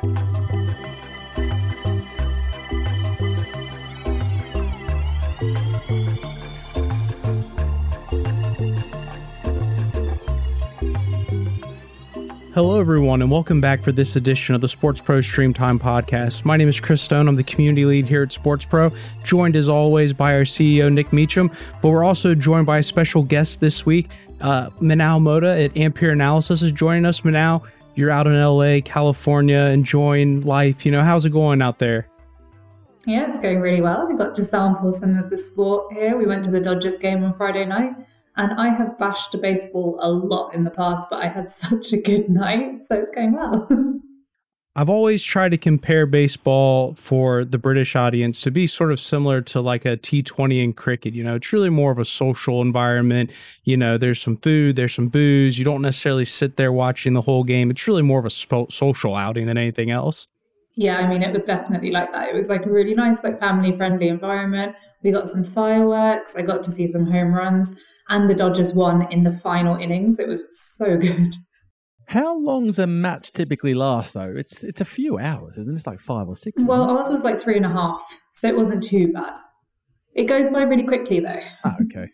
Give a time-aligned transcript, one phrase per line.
[0.00, 0.08] Hello,
[12.80, 16.46] everyone, and welcome back for this edition of the Sports Pro Stream Time podcast.
[16.46, 17.28] My name is Chris Stone.
[17.28, 18.90] I'm the community lead here at Sports Pro,
[19.22, 21.50] joined as always by our CEO, Nick Meacham.
[21.82, 24.08] But we're also joined by a special guest this week.
[24.40, 27.22] Uh, Minal Modha at Ampere Analysis is joining us.
[27.22, 30.84] Minal, you're out in LA, California, enjoying life.
[30.86, 32.08] You know, how's it going out there?
[33.06, 34.06] Yeah, it's going really well.
[34.06, 36.16] We got to sample some of the sport here.
[36.16, 37.94] We went to the Dodgers game on Friday night
[38.36, 41.98] and I have bashed baseball a lot in the past, but I had such a
[42.00, 43.68] good night, so it's going well.
[44.76, 49.40] I've always tried to compare baseball for the British audience to be sort of similar
[49.42, 51.12] to like a T20 in cricket.
[51.12, 53.32] You know, it's really more of a social environment.
[53.64, 55.58] You know, there's some food, there's some booze.
[55.58, 57.70] You don't necessarily sit there watching the whole game.
[57.70, 58.30] It's really more of a
[58.70, 60.28] social outing than anything else.
[60.76, 62.28] Yeah, I mean, it was definitely like that.
[62.28, 64.76] It was like a really nice, like family friendly environment.
[65.02, 66.36] We got some fireworks.
[66.36, 67.76] I got to see some home runs
[68.08, 70.18] and the Dodgers won in the final innings.
[70.18, 70.46] It was
[70.76, 71.34] so good.
[72.10, 74.34] How long's a match typically last though?
[74.36, 75.76] It's it's a few hours, isn't it?
[75.76, 76.60] It's like five or six.
[76.60, 79.34] Well, ours was like three and a half, so it wasn't too bad.
[80.14, 81.38] It goes by really quickly though.
[81.64, 82.08] Ah, okay.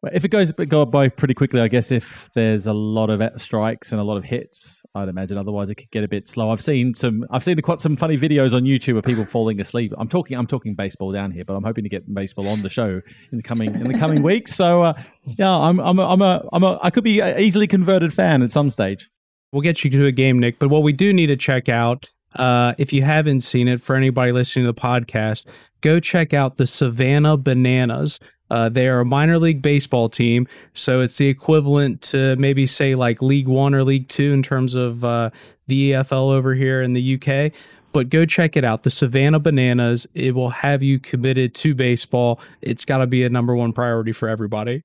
[0.00, 3.20] Well, if it goes go by pretty quickly, I guess if there's a lot of
[3.38, 5.36] strikes and a lot of hits, I'd imagine.
[5.36, 6.50] Otherwise, it could get a bit slow.
[6.50, 7.26] I've seen some.
[7.30, 9.92] I've seen quite some funny videos on YouTube of people falling asleep.
[9.98, 10.38] I'm talking.
[10.38, 12.86] I'm talking baseball down here, but I'm hoping to get baseball on the show
[13.30, 14.54] in the coming in the coming weeks.
[14.54, 17.66] So uh, yeah, I'm I'm a, I'm a I'm a I could be an easily
[17.66, 19.10] converted fan at some stage.
[19.54, 20.58] We'll get you to a game, Nick.
[20.58, 23.94] But what we do need to check out, uh, if you haven't seen it, for
[23.94, 25.44] anybody listening to the podcast,
[25.80, 28.18] go check out the Savannah Bananas.
[28.50, 32.96] Uh, they are a minor league baseball team, so it's the equivalent to maybe say
[32.96, 35.30] like League One or League Two in terms of uh,
[35.68, 37.52] the EFL over here in the UK.
[37.92, 40.04] But go check it out, the Savannah Bananas.
[40.14, 42.40] It will have you committed to baseball.
[42.60, 44.82] It's got to be a number one priority for everybody.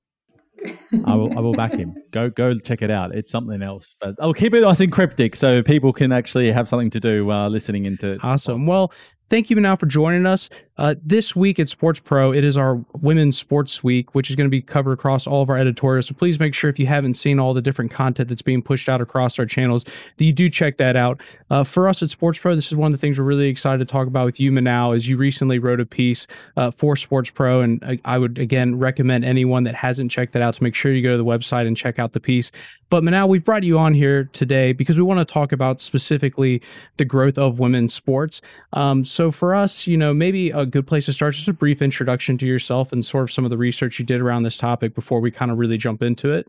[1.06, 1.36] I will.
[1.36, 1.94] I will back him.
[2.10, 2.30] Go.
[2.30, 3.14] Go check it out.
[3.14, 3.96] It's something else.
[4.00, 7.24] But I'll keep it nice and cryptic so people can actually have something to do
[7.24, 8.18] while listening into.
[8.22, 8.66] Awesome.
[8.66, 8.92] Well,
[9.30, 10.50] thank you now for joining us.
[10.76, 14.46] Uh, this week at Sports Pro, it is our Women's Sports Week, which is going
[14.46, 16.06] to be covered across all of our editorials.
[16.06, 18.88] So please make sure if you haven't seen all the different content that's being pushed
[18.88, 21.20] out across our channels, that you do check that out.
[21.50, 23.78] Uh, for us at Sports Pro, this is one of the things we're really excited
[23.78, 26.26] to talk about with you, Minal, as you recently wrote a piece
[26.56, 27.60] uh, for Sports Pro.
[27.60, 30.94] And I, I, would, again, recommend anyone that hasn't checked that out to make sure
[30.94, 32.50] you go to the website and check out the piece.
[32.88, 36.62] But Minal, we've brought you on here today because we want to talk about specifically
[36.96, 38.40] the growth of women's sports.
[38.72, 41.82] Um, so for us, you know, maybe a good place to start, just a brief
[41.82, 44.94] introduction to yourself and sort of some of the research you did around this topic
[44.94, 46.46] before we kind of really jump into it.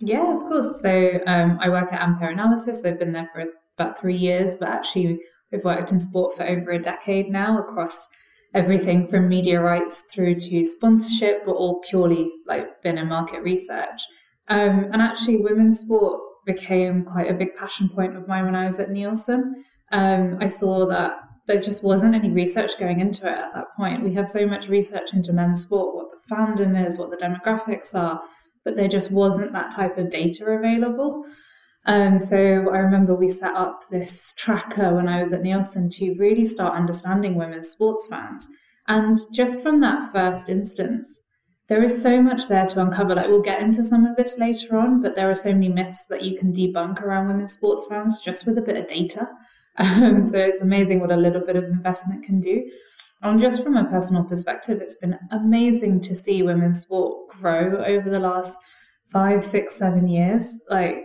[0.00, 0.80] Yeah, of course.
[0.80, 2.84] So um, I work at Ampere Analysis.
[2.84, 3.44] I've been there for
[3.76, 5.20] about three years, but actually
[5.52, 8.08] we've worked in sport for over a decade now across
[8.54, 14.02] everything from media rights through to sponsorship, but all purely like been in market research.
[14.48, 18.66] Um, and actually, women's sport became quite a big passion point of mine when I
[18.66, 19.64] was at Nielsen.
[19.92, 24.04] Um, I saw that there just wasn't any research going into it at that point.
[24.04, 27.94] We have so much research into men's sport, what the fandom is, what the demographics
[27.94, 28.20] are,
[28.64, 31.24] but there just wasn't that type of data available.
[31.86, 36.14] Um, so I remember we set up this tracker when I was at Nielsen to
[36.18, 38.46] really start understanding women's sports fans.
[38.86, 41.22] And just from that first instance,
[41.68, 43.14] there is so much there to uncover.
[43.14, 46.06] Like we'll get into some of this later on, but there are so many myths
[46.08, 49.28] that you can debunk around women's sports fans just with a bit of data.
[49.78, 52.68] Um, so it's amazing what a little bit of investment can do.
[53.22, 58.08] And just from a personal perspective, it's been amazing to see women's sport grow over
[58.08, 58.60] the last
[59.04, 60.62] five, six, seven years.
[60.68, 61.04] Like,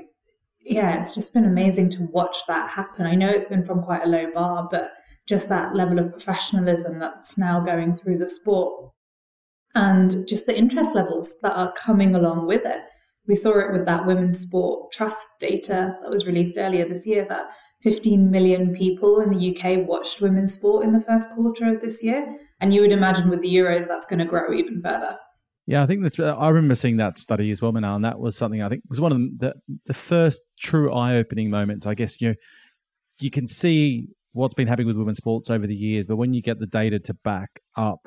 [0.62, 3.06] yeah, it's just been amazing to watch that happen.
[3.06, 4.92] I know it's been from quite a low bar, but
[5.28, 8.92] just that level of professionalism that's now going through the sport
[9.76, 12.82] and just the interest levels that are coming along with it.
[13.28, 17.26] We saw it with that women's sport trust data that was released earlier this year
[17.30, 17.46] that
[17.84, 22.02] 15 million people in the UK watched women's sport in the first quarter of this
[22.02, 22.38] year.
[22.62, 25.18] And you would imagine with the Euros, that's going to grow even further.
[25.66, 26.20] Yeah, I think that's.
[26.20, 29.00] I remember seeing that study as well, Minal, and that was something I think was
[29.00, 29.54] one of the
[29.86, 31.86] the first true eye-opening moments.
[31.86, 32.36] I guess you know,
[33.20, 36.42] you can see what's been happening with women's sports over the years, but when you
[36.42, 38.00] get the data to back up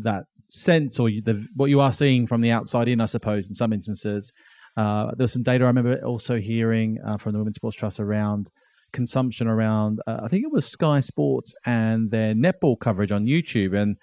[0.00, 3.46] that sense or you, the, what you are seeing from the outside in, I suppose,
[3.46, 4.32] in some instances,
[4.76, 8.00] uh, there was some data I remember also hearing uh, from the Women's Sports Trust
[8.00, 8.50] around
[8.94, 13.76] consumption around uh, I think it was Sky Sports and their netball coverage on YouTube.
[13.76, 13.96] And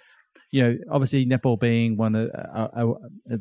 [0.51, 2.85] you know obviously netball being one of uh,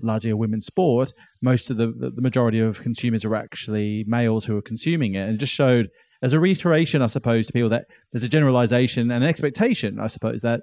[0.00, 1.12] largely a women's sport
[1.43, 5.23] most of the the majority of consumers are actually males who are consuming it.
[5.23, 5.91] And it just showed
[6.23, 10.06] as a reiteration, I suppose, to people that there's a generalization and an expectation, I
[10.06, 10.62] suppose, that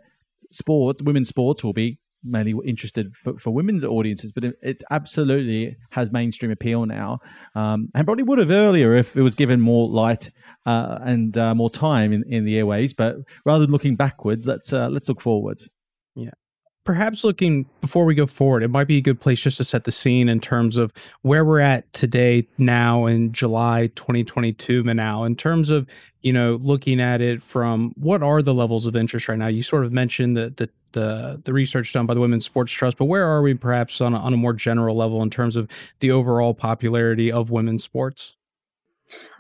[0.51, 5.77] sports, women's sports, will be mainly interested for, for women's audiences, but it, it absolutely
[5.91, 7.19] has mainstream appeal now,
[7.55, 10.29] um, and probably would have earlier if it was given more light
[10.65, 12.93] uh, and uh, more time in, in the airways.
[12.93, 15.69] But rather than looking backwards, let's uh, let's look forwards.
[16.15, 16.31] Yeah,
[16.87, 19.83] perhaps looking before we go forward, it might be a good place just to set
[19.83, 20.91] the scene in terms of
[21.21, 25.87] where we're at today, now in July 2022, now in terms of
[26.21, 29.47] you know looking at it from what are the levels of interest right now.
[29.47, 32.97] You sort of mentioned the the the, the research done by the Women's Sports Trust,
[32.97, 35.69] but where are we perhaps on a, on a more general level in terms of
[35.99, 38.35] the overall popularity of women's sports?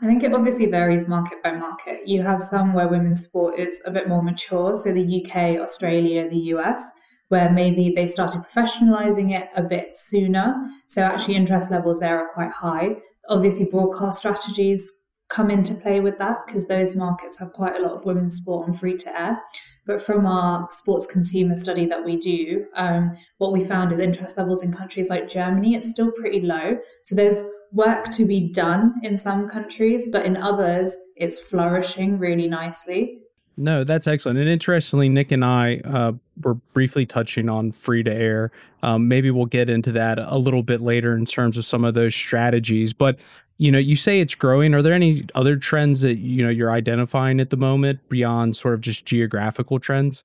[0.01, 2.07] I think it obviously varies market by market.
[2.07, 6.29] You have some where women's sport is a bit more mature, so the UK, Australia,
[6.29, 6.93] the US
[7.29, 10.55] where maybe they started professionalizing it a bit sooner.
[10.87, 12.95] So actually, interest levels there are quite high.
[13.27, 14.89] Obviously, broadcast strategies
[15.29, 18.67] come into play with that because those markets have quite a lot of women's sport
[18.67, 19.41] on free to air.
[19.85, 24.37] But from our sports consumer study that we do, um, what we found is interest
[24.37, 26.77] levels in countries like Germany, it's still pretty low.
[27.03, 32.47] So there's work to be done in some countries, but in others, it's flourishing really
[32.47, 33.19] nicely.
[33.59, 34.37] No, that's excellent.
[34.37, 36.11] And interestingly, Nick and I uh,
[36.43, 38.51] were briefly touching on free to air.
[38.83, 41.95] Um, maybe we'll get into that a little bit later in terms of some of
[41.95, 42.93] those strategies.
[42.93, 43.19] But
[43.57, 44.73] you know, you say it's growing.
[44.73, 48.73] Are there any other trends that you know you're identifying at the moment beyond sort
[48.73, 50.23] of just geographical trends?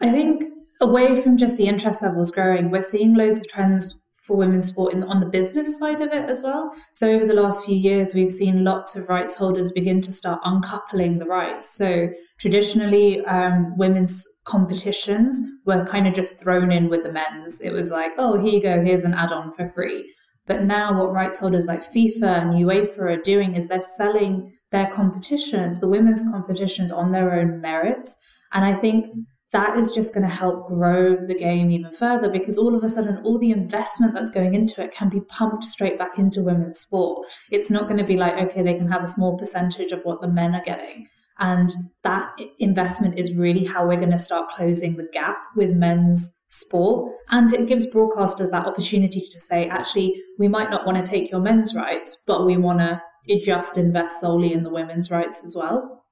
[0.00, 0.44] I think
[0.80, 4.94] away from just the interest levels growing, we're seeing loads of trends for women's sport
[4.94, 6.72] in, on the business side of it as well.
[6.94, 10.40] So over the last few years, we've seen lots of rights holders begin to start
[10.44, 11.68] uncoupling the rights.
[11.68, 12.08] So
[12.38, 17.60] traditionally, um, women's competitions were kind of just thrown in with the men's.
[17.60, 20.10] It was like, oh, here you go, here's an add-on for free.
[20.46, 24.86] But now, what rights holders like FIFA and UEFA are doing is they're selling their
[24.86, 28.18] competitions, the women's competitions, on their own merits.
[28.52, 29.06] And I think
[29.54, 32.88] that is just going to help grow the game even further because all of a
[32.88, 36.80] sudden all the investment that's going into it can be pumped straight back into women's
[36.80, 40.02] sport it's not going to be like okay they can have a small percentage of
[40.02, 41.06] what the men are getting
[41.38, 41.70] and
[42.02, 47.12] that investment is really how we're going to start closing the gap with men's sport
[47.30, 51.30] and it gives broadcasters that opportunity to say actually we might not want to take
[51.30, 53.00] your men's rights but we want to
[53.44, 56.04] just invest solely in the women's rights as well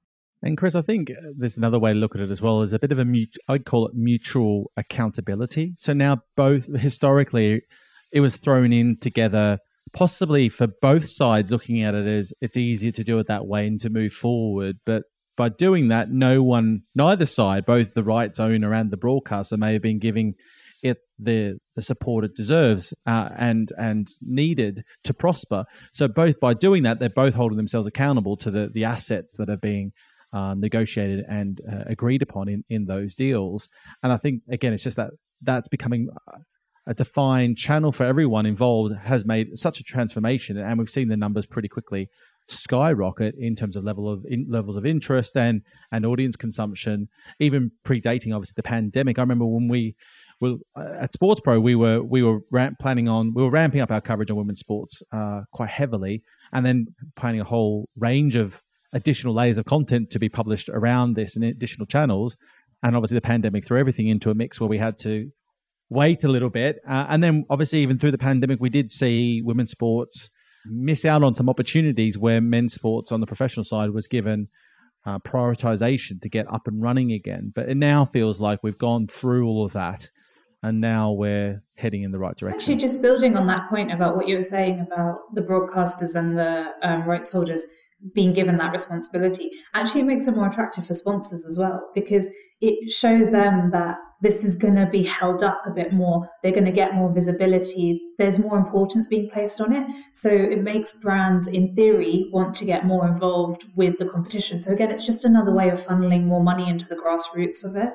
[0.43, 2.63] and Chris, I think uh, there's another way to look at it as well.
[2.63, 5.75] Is a bit of a mut- I'd call it mutual accountability.
[5.79, 7.63] So now both historically,
[8.11, 9.59] it was thrown in together,
[9.93, 11.53] possibly for both sides.
[11.53, 14.79] Looking at it as it's easier to do it that way and to move forward.
[14.85, 15.05] But
[15.37, 19.73] by doing that, no one, neither side, both the rights owner and the broadcaster, may
[19.73, 20.35] have been giving
[20.83, 25.65] it the the support it deserves uh, and and needed to prosper.
[25.93, 29.49] So both by doing that, they're both holding themselves accountable to the the assets that
[29.49, 29.93] are being
[30.33, 33.69] um, negotiated and uh, agreed upon in, in those deals.
[34.03, 36.09] And I think again, it's just that that's becoming
[36.87, 41.17] a defined channel for everyone involved has made such a transformation, and we've seen the
[41.17, 42.09] numbers pretty quickly
[42.49, 47.09] skyrocket in terms of level of in, levels of interest and and audience consumption,
[47.39, 49.19] even predating obviously the pandemic.
[49.19, 49.95] I remember when we
[50.43, 53.93] well, at Sports Pro, we were we were ramp, planning on we were ramping up
[53.93, 58.61] our coverage on women's sports uh, quite heavily, and then planning a whole range of
[58.93, 62.37] additional layers of content to be published around this and additional channels.
[62.83, 65.31] And obviously, the pandemic threw everything into a mix where we had to
[65.89, 66.81] wait a little bit.
[66.89, 70.32] Uh, and then, obviously, even through the pandemic, we did see women's sports
[70.67, 74.49] miss out on some opportunities where men's sports on the professional side was given
[75.05, 77.53] uh, prioritization to get up and running again.
[77.55, 80.09] But it now feels like we've gone through all of that.
[80.65, 82.61] And now we're heading in the right direction.
[82.61, 86.39] Actually, just building on that point about what you were saying about the broadcasters and
[86.39, 87.67] the um, rights holders,
[88.15, 92.29] being given that responsibility actually it makes it more attractive for sponsors as well because
[92.61, 96.29] it shows them that this is going to be held up a bit more.
[96.43, 98.01] They're going to get more visibility.
[98.19, 99.85] There's more importance being placed on it.
[100.15, 104.59] So it makes brands in theory want to get more involved with the competition.
[104.59, 107.91] So again it's just another way of funneling more money into the grassroots of it.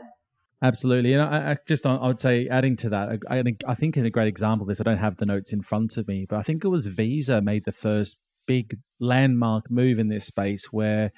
[0.62, 4.08] Absolutely, and I, I, just I would say adding to that, I, I think in
[4.08, 6.42] a great example this, I don't have the notes in front of me, but I
[6.42, 8.18] think it was Visa made the first
[8.48, 11.12] big landmark move in this space where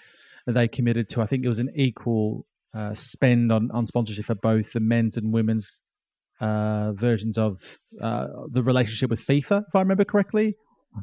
[0.46, 4.36] they committed to, I think it was an equal uh, spend on, on sponsorship for
[4.36, 5.80] both the men's and women's
[6.40, 10.56] uh, versions of uh, the relationship with FIFA, if I remember correctly,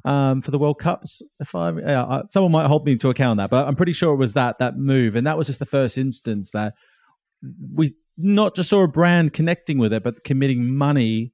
[0.04, 1.22] um, for the World Cups.
[1.40, 4.14] If I, uh, someone might hold me to account on that, but I'm pretty sure
[4.14, 6.74] it was that that move, and that was just the first instance that
[7.74, 11.32] we not just saw a brand connecting with it, but committing money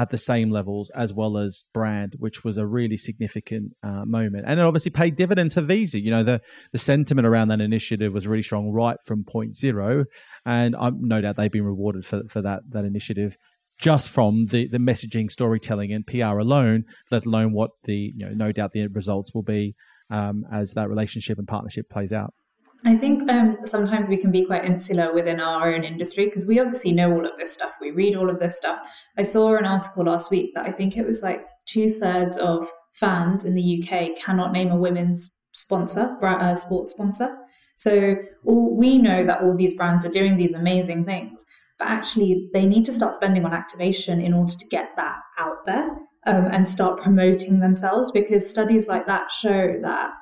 [0.00, 4.44] at the same levels as well as brand, which was a really significant uh, moment.
[4.46, 6.00] And it obviously paid dividends for Visa.
[6.00, 6.40] You know, the,
[6.72, 10.06] the sentiment around that initiative was really strong right from point zero.
[10.46, 13.36] And I'm no doubt they've been rewarded for, for that, that initiative
[13.78, 18.32] just from the, the messaging, storytelling, and PR alone, let alone what the, you know,
[18.32, 19.74] no doubt the results will be
[20.10, 22.32] um, as that relationship and partnership plays out.
[22.84, 26.58] I think um, sometimes we can be quite insular within our own industry because we
[26.58, 27.72] obviously know all of this stuff.
[27.80, 28.78] We read all of this stuff.
[29.18, 32.70] I saw an article last week that I think it was like two thirds of
[32.92, 37.36] fans in the UK cannot name a women's sponsor, uh, sports sponsor.
[37.76, 41.44] So all, we know that all these brands are doing these amazing things,
[41.78, 45.66] but actually they need to start spending on activation in order to get that out
[45.66, 45.88] there
[46.26, 50.12] um, and start promoting themselves because studies like that show that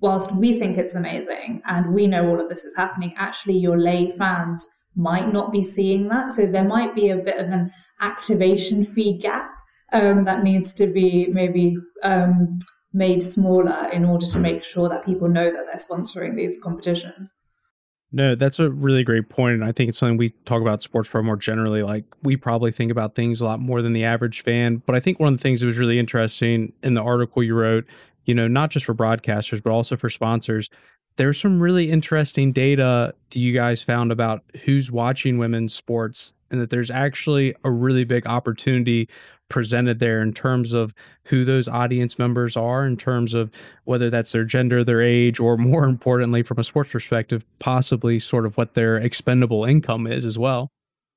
[0.00, 3.78] whilst we think it's amazing and we know all of this is happening, actually your
[3.78, 6.30] lay fans might not be seeing that.
[6.30, 9.50] So there might be a bit of an activation fee gap
[9.92, 12.58] um, that needs to be maybe um,
[12.92, 17.36] made smaller in order to make sure that people know that they're sponsoring these competitions.
[18.12, 19.54] No, that's a really great point.
[19.54, 21.84] And I think it's something we talk about sports pro more generally.
[21.84, 24.82] Like we probably think about things a lot more than the average fan.
[24.84, 27.54] But I think one of the things that was really interesting in the article you
[27.54, 27.86] wrote
[28.24, 30.68] you know, not just for broadcasters, but also for sponsors.
[31.16, 36.60] There's some really interesting data that you guys found about who's watching women's sports and
[36.60, 39.08] that there's actually a really big opportunity
[39.48, 43.50] presented there in terms of who those audience members are, in terms of
[43.84, 48.46] whether that's their gender, their age, or more importantly, from a sports perspective, possibly sort
[48.46, 50.70] of what their expendable income is as well.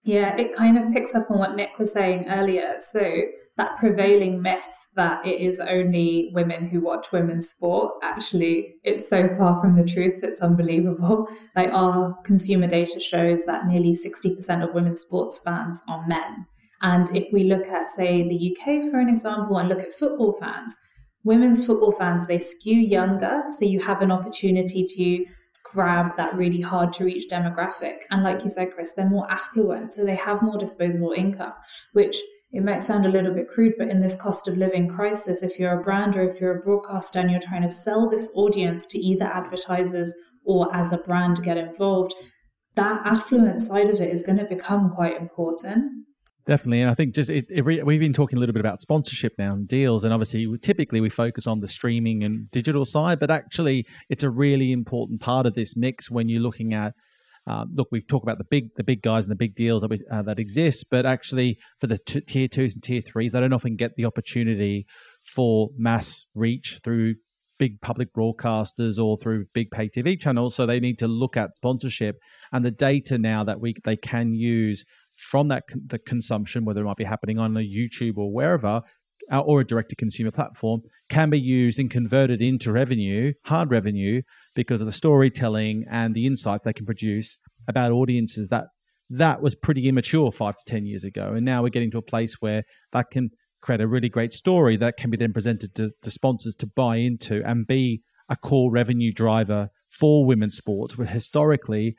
[0.06, 2.76] Yeah, it kind of picks up on what Nick was saying earlier.
[2.80, 3.22] So,
[3.56, 9.30] that prevailing myth that it is only women who watch women's sport, actually, it's so
[9.30, 11.28] far from the truth, it's unbelievable.
[11.56, 16.48] Like, our consumer data shows that nearly 60% of women's sports fans are men.
[16.82, 20.34] And if we look at, say, the UK for an example, and look at football
[20.34, 20.78] fans,
[21.24, 23.44] women's football fans, they skew younger.
[23.48, 25.26] So, you have an opportunity to
[25.64, 28.02] grab that really hard to reach demographic.
[28.12, 31.54] And like you said, Chris, they're more affluent, so they have more disposable income,
[31.94, 32.18] which
[32.52, 35.58] it might sound a little bit crude, but in this cost of living crisis, if
[35.58, 38.86] you're a brand or if you're a broadcaster and you're trying to sell this audience
[38.88, 40.16] to either advertisers
[40.46, 42.14] or as a brand get involved,
[42.76, 46.06] that affluent side of it is going to become quite important.
[46.46, 49.34] Definitely, and I think just it, it, we've been talking a little bit about sponsorship
[49.38, 53.32] now and deals, and obviously, typically we focus on the streaming and digital side, but
[53.32, 56.94] actually, it's a really important part of this mix when you're looking at.
[57.48, 59.90] Uh, look, we've talked about the big the big guys and the big deals that
[59.90, 63.40] we, uh, that exist, but actually, for the t- tier twos and tier threes, they
[63.40, 64.86] don't often get the opportunity
[65.24, 67.16] for mass reach through
[67.58, 70.56] big public broadcasters or through big pay TV channels.
[70.56, 72.18] So they need to look at sponsorship
[72.52, 76.86] and the data now that we they can use from that the consumption, whether it
[76.86, 78.82] might be happening on a YouTube or wherever,
[79.32, 83.72] uh, or a direct to consumer platform, can be used and converted into revenue, hard
[83.72, 84.22] revenue,
[84.56, 88.66] because of the storytelling and the insight they can produce about audiences that
[89.10, 92.02] that was pretty immature five to ten years ago, and now we're getting to a
[92.02, 93.30] place where that can
[93.62, 96.98] create a really great story that can be then presented to, to sponsors to buy
[96.98, 100.98] into and be a core revenue driver for women's sports.
[100.98, 101.96] Where historically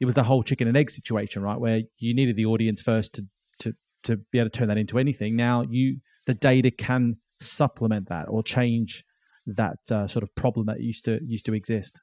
[0.00, 1.58] it was the whole chicken and egg situation, right?
[1.58, 3.26] Where you needed the audience first to
[3.60, 3.74] to
[4.04, 5.36] to be able to turn that into anything.
[5.36, 9.04] Now you the data can supplement that or change
[9.46, 12.00] that uh, sort of problem that used to used to exist.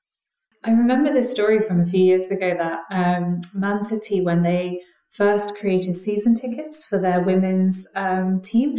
[0.66, 4.82] I remember this story from a few years ago that um, Man City, when they
[5.10, 8.78] first created season tickets for their women's um, team,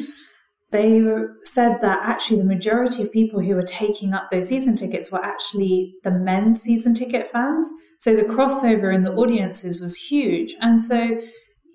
[0.74, 1.00] they
[1.44, 5.24] said that actually the majority of people who were taking up those season tickets were
[5.24, 7.70] actually the men's season ticket fans.
[8.00, 10.56] So the crossover in the audiences was huge.
[10.60, 11.20] And so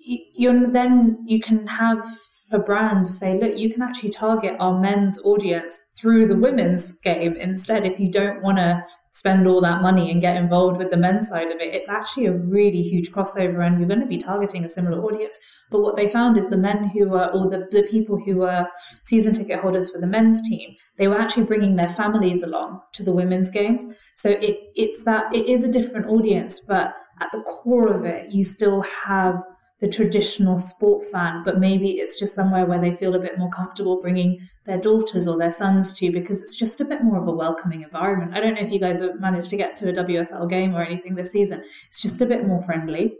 [0.04, 2.04] you then you can have
[2.50, 7.36] for brands say, look, you can actually target our men's audience through the women's game
[7.36, 10.96] instead if you don't want to spend all that money and get involved with the
[10.96, 11.74] men's side of it.
[11.74, 15.38] It's actually a really huge crossover and you're going to be targeting a similar audience.
[15.70, 18.66] But what they found is the men who were, or the, the people who were
[19.02, 23.02] season ticket holders for the men's team, they were actually bringing their families along to
[23.02, 23.86] the women's games.
[24.16, 28.32] So it, it's that, it is a different audience, but at the core of it,
[28.32, 29.42] you still have
[29.80, 33.48] the traditional sport fan, but maybe it's just somewhere where they feel a bit more
[33.48, 37.26] comfortable bringing their daughters or their sons to because it's just a bit more of
[37.26, 38.36] a welcoming environment.
[38.36, 40.82] I don't know if you guys have managed to get to a WSL game or
[40.82, 41.64] anything this season.
[41.88, 43.16] It's just a bit more friendly.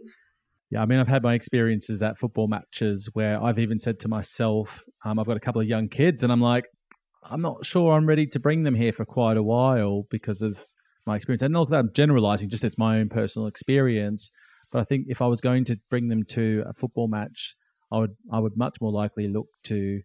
[0.70, 4.08] Yeah, I mean, I've had my experiences at football matches where I've even said to
[4.08, 6.66] myself, um, I've got a couple of young kids, and I'm like,
[7.28, 10.64] I'm not sure I'm ready to bring them here for quite a while because of
[11.06, 11.42] my experience.
[11.42, 14.30] And not that I'm generalizing, just it's my own personal experience.
[14.70, 17.56] But I think if I was going to bring them to a football match,
[17.92, 20.02] I would I would much more likely look to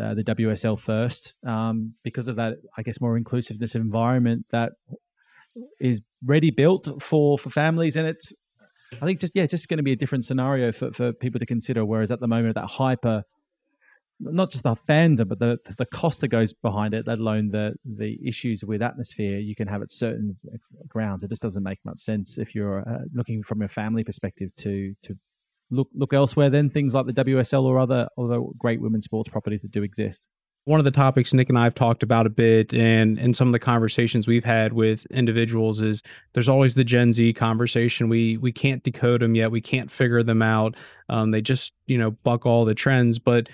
[0.00, 2.54] uh, the WSL first um, because of that.
[2.76, 4.72] I guess more inclusiveness environment that
[5.80, 8.32] is ready built for for families, and it's
[8.92, 11.46] I think just yeah, just going to be a different scenario for for people to
[11.46, 11.84] consider.
[11.84, 13.24] Whereas at the moment, that hyper
[14.18, 17.74] not just the fandom, but the the cost that goes behind it, let alone the
[17.84, 20.36] the issues with atmosphere you can have at certain
[20.88, 21.22] grounds.
[21.22, 24.94] It just doesn't make much sense if you're uh, looking from a family perspective to
[25.02, 25.16] to
[25.70, 29.62] look look elsewhere Then things like the WSL or other other great women's sports properties
[29.62, 30.26] that do exist.
[30.66, 33.46] One of the topics Nick and I have talked about a bit, and and some
[33.48, 38.08] of the conversations we've had with individuals is there's always the Gen Z conversation.
[38.08, 39.52] We we can't decode them yet.
[39.52, 40.74] We can't figure them out.
[41.08, 43.48] Um, they just you know buck all the trends, but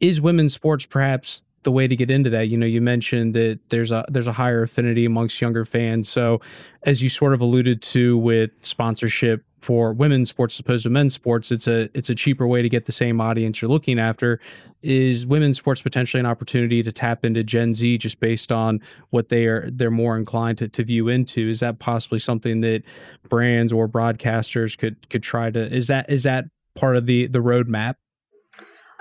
[0.00, 2.48] is women's sports perhaps the way to get into that?
[2.48, 6.08] You know, you mentioned that there's a there's a higher affinity amongst younger fans.
[6.08, 6.40] So,
[6.84, 11.52] as you sort of alluded to with sponsorship for women's sports opposed to men's sports,
[11.52, 14.40] it's a it's a cheaper way to get the same audience you're looking after.
[14.82, 19.28] Is women's sports potentially an opportunity to tap into Gen Z just based on what
[19.28, 21.48] they are they're more inclined to, to view into?
[21.48, 22.82] Is that possibly something that
[23.28, 25.74] brands or broadcasters could could try to?
[25.74, 27.94] Is that is that part of the the roadmap?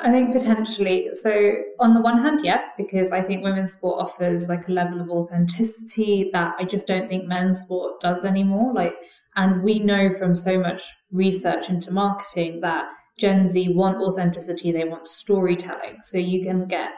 [0.01, 1.09] I think potentially.
[1.13, 4.99] So, on the one hand, yes, because I think women's sport offers like a level
[4.99, 8.73] of authenticity that I just don't think men's sport does anymore.
[8.73, 8.95] Like,
[9.35, 10.81] and we know from so much
[11.11, 12.89] research into marketing that
[13.19, 15.97] Gen Z want authenticity, they want storytelling.
[16.01, 16.91] So, you can get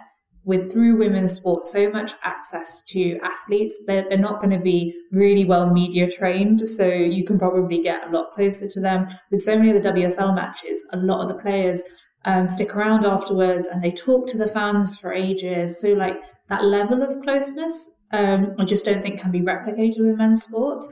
[0.45, 4.93] with through women's sport so much access to athletes they're, they're not going to be
[5.13, 9.41] really well media trained so you can probably get a lot closer to them with
[9.41, 11.81] so many of the wsl matches a lot of the players
[12.25, 15.79] um, stick around afterwards and they talk to the fans for ages.
[15.79, 20.17] So, like that level of closeness, um, I just don't think can be replicated with
[20.17, 20.87] men's sports.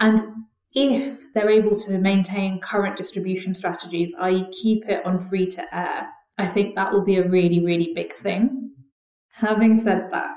[0.00, 0.20] And
[0.72, 6.08] if they're able to maintain current distribution strategies, i.e., keep it on free to air,
[6.38, 8.72] I think that will be a really, really big thing.
[9.34, 10.34] Having said that,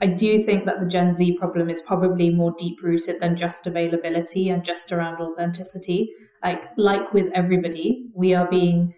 [0.00, 3.66] I do think that the Gen Z problem is probably more deep rooted than just
[3.66, 6.10] availability and just around authenticity.
[6.42, 8.94] Like, like with everybody, we are being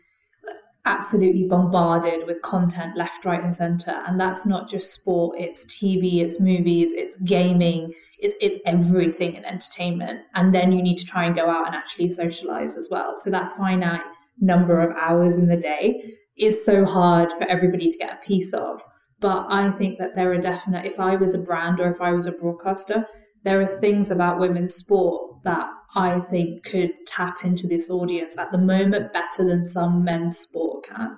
[0.85, 4.03] absolutely bombarded with content left, right, and center.
[4.07, 9.45] And that's not just sport, it's TV, it's movies, it's gaming, it's, it's everything in
[9.45, 10.23] entertainment.
[10.35, 13.15] And then you need to try and go out and actually socialize as well.
[13.17, 14.03] So that finite
[14.41, 18.55] number of hours in the day is so hard for everybody to get a piece
[18.55, 18.83] of.
[19.21, 22.13] But I think that there are definite, if I was a brand or if I
[22.13, 23.07] was a broadcaster,
[23.45, 28.53] there are things about women's sport that I think could tap into this audience at
[28.53, 31.17] the moment better than some men's sport can.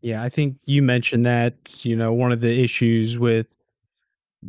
[0.00, 3.46] Yeah, I think you mentioned that, you know, one of the issues with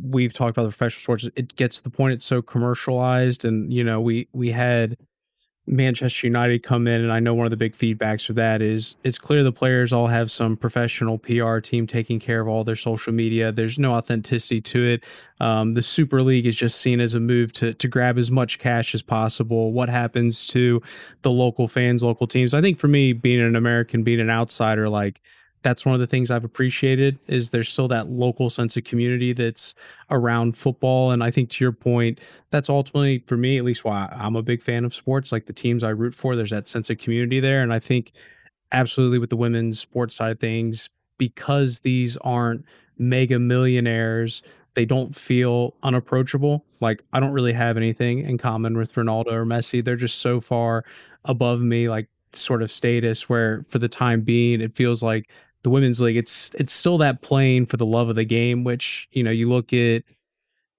[0.00, 3.72] we've talked about the professional sports, it gets to the point it's so commercialized and,
[3.72, 4.96] you know, we we had
[5.66, 8.96] Manchester United come in, and I know one of the big feedbacks for that is
[9.04, 12.76] it's clear the players all have some professional PR team taking care of all their
[12.76, 13.52] social media.
[13.52, 15.04] There's no authenticity to it.
[15.38, 18.58] Um, the Super League is just seen as a move to to grab as much
[18.58, 19.72] cash as possible.
[19.72, 20.82] What happens to
[21.22, 22.52] the local fans, local teams?
[22.52, 25.20] I think for me, being an American, being an outsider, like
[25.62, 29.32] that's one of the things I've appreciated is there's still that local sense of community
[29.32, 29.74] that's
[30.10, 31.10] around football.
[31.10, 32.20] And I think to your point,
[32.50, 35.52] that's ultimately for me, at least why I'm a big fan of sports, like the
[35.52, 37.62] teams I root for, there's that sense of community there.
[37.62, 38.12] And I think
[38.72, 42.64] absolutely with the women's sports side of things, because these aren't
[42.96, 44.42] mega millionaires,
[44.74, 46.64] they don't feel unapproachable.
[46.80, 49.84] Like I don't really have anything in common with Ronaldo or Messi.
[49.84, 50.84] They're just so far
[51.26, 55.28] above me, like sort of status where for the time being it feels like
[55.62, 58.64] the women's league, it's it's still that playing for the love of the game.
[58.64, 60.02] Which you know, you look at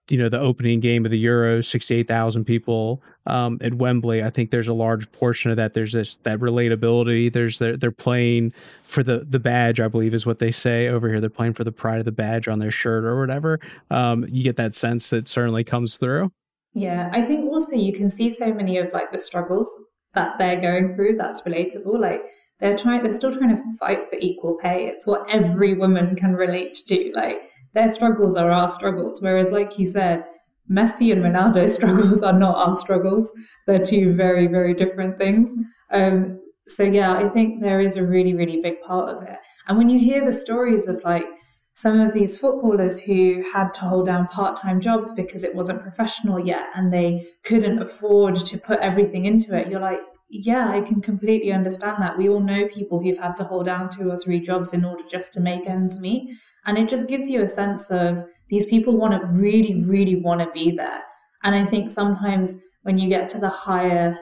[0.09, 4.23] you know the opening game of the Euros, sixty eight thousand people um, at Wembley.
[4.23, 5.73] I think there's a large portion of that.
[5.73, 7.31] There's this that relatability.
[7.31, 11.07] There's they're, they're playing for the the badge, I believe is what they say over
[11.07, 11.21] here.
[11.21, 13.59] They're playing for the pride of the badge on their shirt or whatever.
[13.89, 16.31] Um, you get that sense that certainly comes through.
[16.73, 19.69] Yeah, I think also you can see so many of like the struggles
[20.13, 21.99] that they're going through that's relatable.
[21.99, 22.27] Like
[22.61, 24.87] they're trying, they're still trying to fight for equal pay.
[24.87, 27.11] It's what every woman can relate to.
[27.13, 27.41] Like
[27.73, 29.21] their struggles are our struggles.
[29.21, 30.23] Whereas, like you said,
[30.71, 33.33] Messi and Ronaldo's struggles are not our struggles.
[33.67, 35.53] They're two very, very different things.
[35.91, 39.39] Um, so yeah, I think there is a really, really big part of it.
[39.67, 41.25] And when you hear the stories of like
[41.73, 46.39] some of these footballers who had to hold down part-time jobs because it wasn't professional
[46.39, 51.01] yet and they couldn't afford to put everything into it, you're like, yeah, I can
[51.01, 52.17] completely understand that.
[52.17, 55.03] We all know people who've had to hold down two or three jobs in order
[55.09, 56.35] just to make ends meet.
[56.65, 60.41] And it just gives you a sense of these people want to really, really want
[60.41, 61.03] to be there.
[61.43, 64.17] And I think sometimes when you get to the higher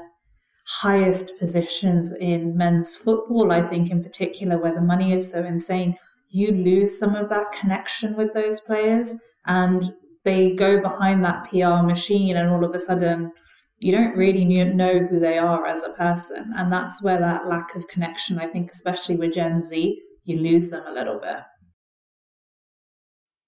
[0.82, 5.96] highest positions in men's football, I think, in particular, where the money is so insane,
[6.30, 9.16] you lose some of that connection with those players
[9.48, 9.84] and
[10.26, 13.32] they go behind that PR machine, and all of a sudden,
[13.80, 16.52] you don't really know who they are as a person.
[16.56, 20.70] And that's where that lack of connection, I think, especially with Gen Z, you lose
[20.70, 21.38] them a little bit.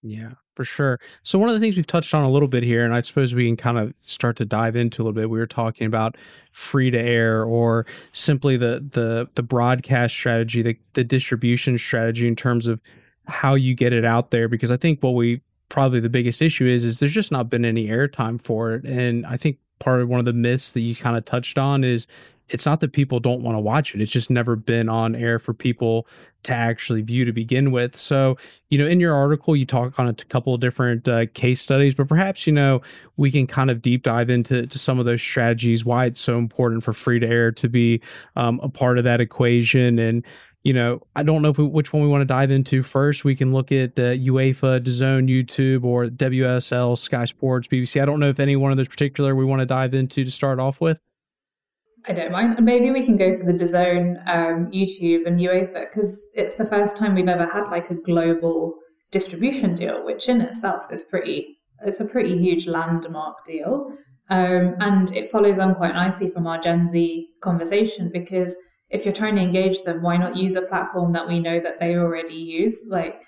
[0.04, 1.00] Yeah, for sure.
[1.24, 3.36] So one of the things we've touched on a little bit here, and I suppose
[3.36, 5.30] we can kind of start to dive into a little bit.
[5.30, 6.18] We were talking about
[6.54, 12.36] free to air or simply the the the broadcast strategy, the the distribution strategy in
[12.36, 12.82] terms of
[13.28, 14.48] how you get it out there.
[14.48, 17.64] Because I think what we probably the biggest issue is is there's just not been
[17.64, 18.86] any airtime for it.
[18.86, 21.84] And I think part of one of the myths that you kind of touched on
[21.84, 22.08] is
[22.50, 24.02] it's not that people don't want to watch it.
[24.02, 26.08] It's just never been on air for people
[26.44, 27.96] to actually view to begin with.
[27.96, 28.38] So,
[28.70, 31.96] you know, in your article, you talk on a couple of different uh, case studies,
[31.96, 32.82] but perhaps, you know,
[33.18, 36.38] we can kind of deep dive into to some of those strategies, why it's so
[36.38, 38.02] important for free to air to be
[38.36, 40.00] um, a part of that equation.
[40.00, 40.26] And,
[40.64, 43.24] you know, I don't know we, which one we want to dive into first.
[43.24, 48.02] We can look at the UEFA, DAZN, YouTube, or WSL, Sky Sports, BBC.
[48.02, 50.32] I don't know if any one of those particular we want to dive into to
[50.32, 51.00] start off with.
[52.08, 52.64] I don't mind.
[52.64, 56.98] Maybe we can go for the DAZN, um, YouTube, and UEFA because it's the first
[56.98, 58.76] time we've ever had like a global
[59.12, 61.60] distribution deal, which in itself is pretty.
[61.84, 63.92] It's a pretty huge landmark deal,
[64.30, 68.58] um, and it follows on quite nicely from our Gen Z conversation because
[68.92, 71.80] if you're trying to engage them, why not use a platform that we know that
[71.80, 72.86] they already use?
[72.90, 73.24] Like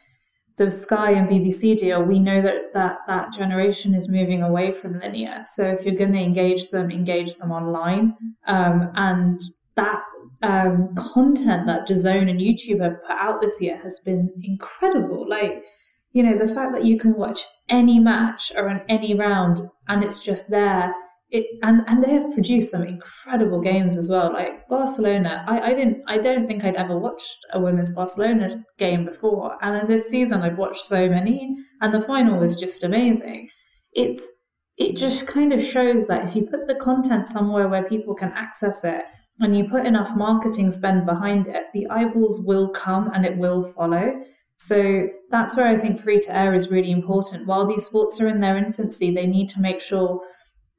[0.58, 4.99] the Sky and BBC deal, we know that that, that generation is moving away from
[4.99, 5.41] linear.
[5.45, 8.15] So if you're going to engage them, engage them online.
[8.45, 9.41] Um, and
[9.76, 10.04] that
[10.43, 15.28] um, content that DAZN and YouTube have put out this year has been incredible.
[15.28, 15.63] Like,
[16.12, 20.19] you know, the fact that you can watch any match or any round and it's
[20.19, 20.93] just there
[21.34, 24.32] it, and and they have produced some incredible games as well.
[24.32, 29.04] Like Barcelona, I, I didn't I don't think I'd ever watched a women's Barcelona game
[29.04, 33.50] before, and then this season I've watched so many, and the final was just amazing.
[33.93, 34.30] It's
[34.78, 38.32] it just kind of shows that if you put the content somewhere where people can
[38.34, 39.04] access it
[39.39, 43.63] and you put enough marketing spend behind it, the eyeballs will come and it will
[43.63, 44.13] follow.
[44.56, 47.48] So that's where I think free to air is really important.
[47.48, 50.22] While these sports are in their infancy, they need to make sure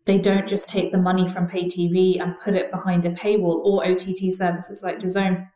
[0.06, 3.64] they don't just take the money from pay TV and put it behind a paywall
[3.64, 5.46] or OTT services like DAZN.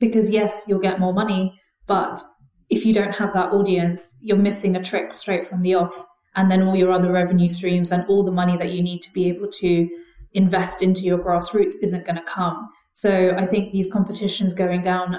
[0.00, 2.20] Because yes, you'll get more money, but
[2.68, 6.04] if you don't have that audience, you're missing a trick straight from the off.
[6.34, 9.12] And then all your other revenue streams and all the money that you need to
[9.12, 9.88] be able to
[10.32, 12.68] invest into your grassroots isn't going to come.
[12.94, 15.16] So I think these competitions going down,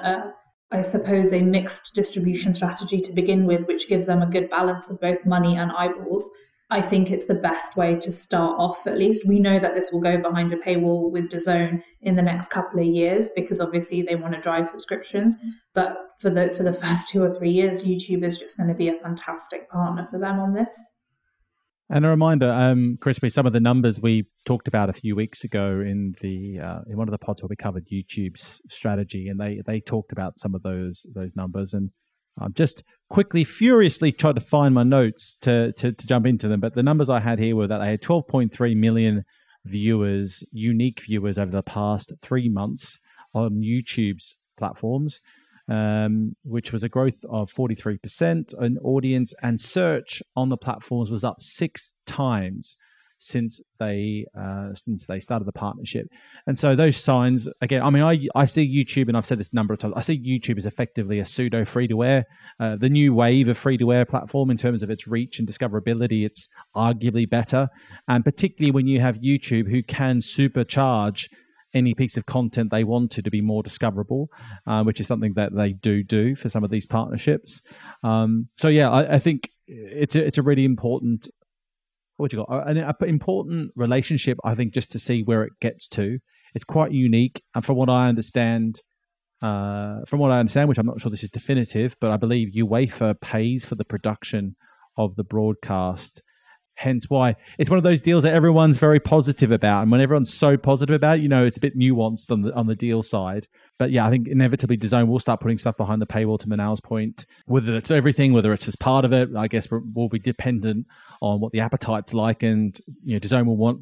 [0.71, 4.89] I suppose, a mixed distribution strategy to begin with, which gives them a good balance
[4.89, 6.29] of both money and eyeballs
[6.73, 9.27] I think it's the best way to start off at least.
[9.27, 12.79] We know that this will go behind a paywall with DAZN in the next couple
[12.79, 15.37] of years because obviously they want to drive subscriptions.
[15.75, 18.73] But for the for the first two or three years, YouTube is just going to
[18.73, 20.95] be a fantastic partner for them on this.
[21.91, 25.43] And a reminder, um, Crispy, some of the numbers we talked about a few weeks
[25.43, 29.39] ago in the uh, in one of the pods where we covered YouTube's strategy, and
[29.39, 31.75] they they talked about some of those those numbers.
[31.75, 31.91] And
[32.41, 36.59] I'm just quickly, furiously tried to find my notes to, to, to jump into them.
[36.59, 39.23] But the numbers I had here were that they had 12.3 million
[39.63, 42.99] viewers, unique viewers over the past three months
[43.31, 45.21] on YouTube's platforms,
[45.69, 48.51] um, which was a growth of 43%.
[48.57, 52.77] An audience and search on the platforms was up six times
[53.23, 56.07] since they uh, since they started the partnership.
[56.45, 59.53] And so those signs again, I mean, I I see YouTube, and I've said this
[59.53, 59.93] a number of times.
[59.95, 62.25] I see YouTube as effectively a pseudo free to air,
[62.59, 65.47] uh, the new wave of free to air platform in terms of its reach and
[65.47, 66.25] discoverability.
[66.25, 67.69] It's arguably better,
[68.07, 71.29] and particularly when you have YouTube, who can supercharge
[71.73, 74.29] any piece of content they wanted to be more discoverable,
[74.67, 77.61] uh, which is something that they do do for some of these partnerships.
[78.03, 81.27] Um, so yeah, I, I, think it's a, it's a really important
[82.23, 82.67] what you got?
[82.67, 86.19] An important relationship, I think, just to see where it gets to.
[86.55, 88.79] It's quite unique, and from what I understand,
[89.41, 92.53] uh, from what I understand, which I'm not sure this is definitive, but I believe
[92.55, 94.55] UEFA pays for the production
[94.97, 96.23] of the broadcast.
[96.75, 99.83] Hence why it's one of those deals that everyone's very positive about.
[99.83, 102.53] And when everyone's so positive about it, you know, it's a bit nuanced on the
[102.55, 103.47] on the deal side.
[103.77, 106.81] But yeah, I think inevitably DAZN will start putting stuff behind the paywall to Minal's
[106.81, 107.25] point.
[107.45, 110.87] Whether it's everything, whether it's as part of it, I guess will be dependent
[111.21, 112.43] on what the appetite's like.
[112.43, 113.81] And, you know, DAZN will want,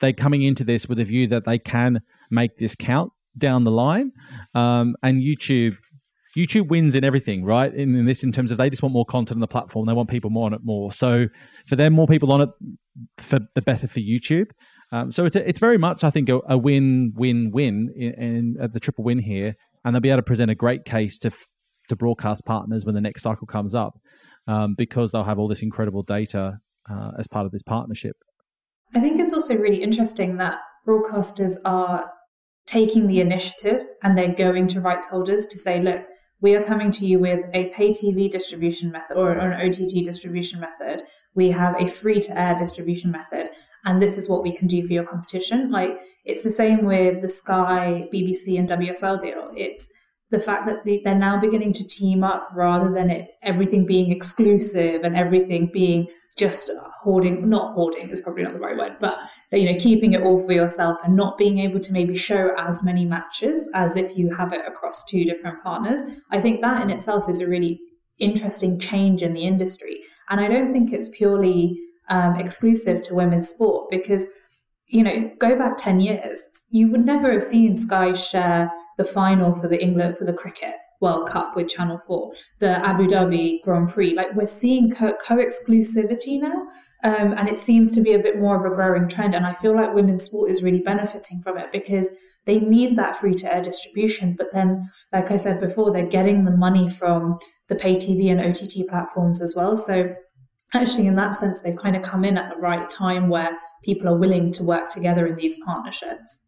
[0.00, 2.00] they're coming into this with a view that they can
[2.30, 4.12] make this count down the line.
[4.54, 5.76] Um, and YouTube,
[6.46, 7.72] YouTube wins in everything, right?
[7.72, 9.92] In, in, this, in terms of they just want more content on the platform, they
[9.92, 10.92] want people more on it more.
[10.92, 11.26] So
[11.66, 12.48] for them, more people on it,
[13.18, 14.50] for the better for YouTube.
[14.92, 18.68] Um, so it's a, it's very much, I think, a, a win-win-win in, in uh,
[18.72, 21.30] the triple win here, and they'll be able to present a great case to
[21.88, 23.98] to broadcast partners when the next cycle comes up,
[24.46, 26.58] um, because they'll have all this incredible data
[26.90, 28.16] uh, as part of this partnership.
[28.94, 32.10] I think it's also really interesting that broadcasters are
[32.66, 36.02] taking the initiative and they're going to rights holders to say, look,
[36.40, 40.60] we are coming to you with a pay TV distribution method or an OTT distribution
[40.60, 41.02] method.
[41.34, 43.50] We have a free to air distribution method.
[43.84, 45.70] And this is what we can do for your competition.
[45.70, 49.50] Like it's the same with the Sky, BBC, and WSL deal.
[49.54, 49.90] It's
[50.30, 54.10] the fact that they, they're now beginning to team up rather than it everything being
[54.10, 56.08] exclusive and everything being
[56.40, 56.70] just
[57.02, 59.18] hoarding not hoarding is probably not the right word but
[59.52, 62.82] you know keeping it all for yourself and not being able to maybe show as
[62.82, 66.00] many matches as if you have it across two different partners
[66.30, 67.78] i think that in itself is a really
[68.20, 70.00] interesting change in the industry.
[70.28, 74.26] And i don't think it's purely um, exclusive to women's sport because
[74.86, 79.54] you know go back 10 years you would never have seen sky share the final
[79.54, 83.88] for the england for the cricket World Cup with Channel 4, the Abu Dhabi Grand
[83.88, 84.14] Prix.
[84.14, 86.66] Like we're seeing co exclusivity now.
[87.02, 89.34] Um, and it seems to be a bit more of a growing trend.
[89.34, 92.10] And I feel like women's sport is really benefiting from it because
[92.44, 94.34] they need that free to air distribution.
[94.36, 98.40] But then, like I said before, they're getting the money from the pay TV and
[98.40, 99.76] OTT platforms as well.
[99.76, 100.14] So
[100.74, 104.08] actually, in that sense, they've kind of come in at the right time where people
[104.08, 106.46] are willing to work together in these partnerships.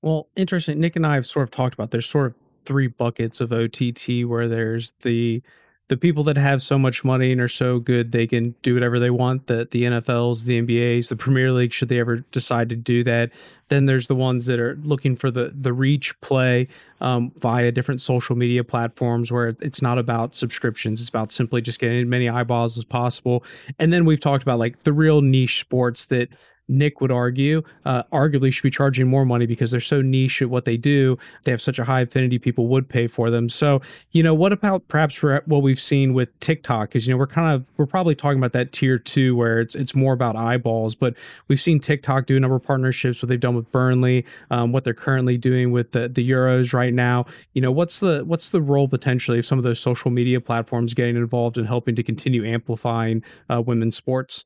[0.00, 0.80] Well, interesting.
[0.80, 2.34] Nick and I have sort of talked about there's sort of
[2.68, 5.42] three buckets of OTT where there's the
[5.88, 8.98] the people that have so much money and are so good they can do whatever
[8.98, 12.76] they want that the NFLs, the NBAs, the Premier League should they ever decide to
[12.76, 13.30] do that.
[13.68, 16.68] Then there's the ones that are looking for the the reach play
[17.00, 21.80] um, via different social media platforms where it's not about subscriptions, it's about simply just
[21.80, 23.42] getting as many eyeballs as possible.
[23.78, 26.28] And then we've talked about like the real niche sports that
[26.68, 30.50] Nick would argue, uh, arguably should be charging more money because they're so niche at
[30.50, 31.16] what they do.
[31.44, 33.48] They have such a high affinity, people would pay for them.
[33.48, 33.80] So,
[34.12, 36.90] you know, what about perhaps for what we've seen with TikTok?
[36.90, 39.74] Because you know, we're kind of we're probably talking about that tier two where it's
[39.74, 40.94] it's more about eyeballs.
[40.94, 41.14] But
[41.48, 43.22] we've seen TikTok do a number of partnerships.
[43.22, 46.92] What they've done with Burnley, um, what they're currently doing with the the Euros right
[46.92, 47.26] now.
[47.54, 50.94] You know, what's the what's the role potentially of some of those social media platforms
[50.94, 54.44] getting involved in helping to continue amplifying uh, women's sports?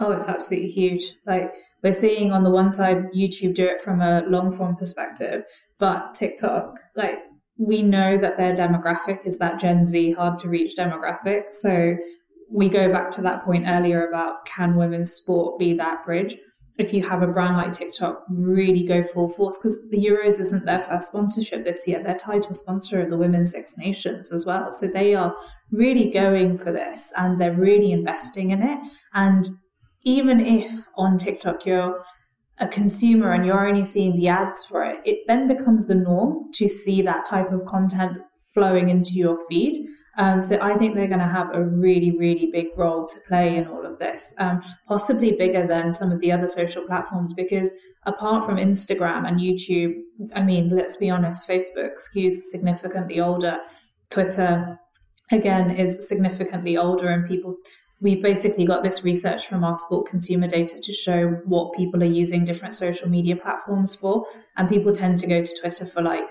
[0.00, 1.04] Oh, it's absolutely huge.
[1.26, 5.44] Like we're seeing on the one side, YouTube do it from a long form perspective,
[5.78, 7.20] but TikTok, like
[7.56, 11.52] we know that their demographic is that Gen Z hard to reach demographic.
[11.52, 11.96] So
[12.50, 16.36] we go back to that point earlier about can women's sport be that bridge?
[16.76, 20.64] If you have a brand like TikTok, really go full force because the Euros isn't
[20.66, 22.02] their first sponsorship this year.
[22.02, 24.72] They're title sponsor of the Women's Six Nations as well.
[24.72, 25.36] So they are
[25.70, 28.78] really going for this and they're really investing in it.
[29.12, 29.48] And
[30.04, 32.04] even if on TikTok you're
[32.58, 36.52] a consumer and you're only seeing the ads for it, it then becomes the norm
[36.52, 38.18] to see that type of content
[38.52, 39.88] flowing into your feed.
[40.16, 43.56] Um, so I think they're going to have a really, really big role to play
[43.56, 47.72] in all of this, um, possibly bigger than some of the other social platforms because
[48.06, 49.94] apart from Instagram and YouTube,
[50.34, 53.58] I mean, let's be honest, Facebook skews significantly older.
[54.10, 54.78] Twitter,
[55.32, 57.56] again, is significantly older and people
[58.04, 62.16] we've basically got this research from our sport consumer data to show what people are
[62.22, 64.26] using different social media platforms for.
[64.58, 66.24] And people tend to go to Twitter for like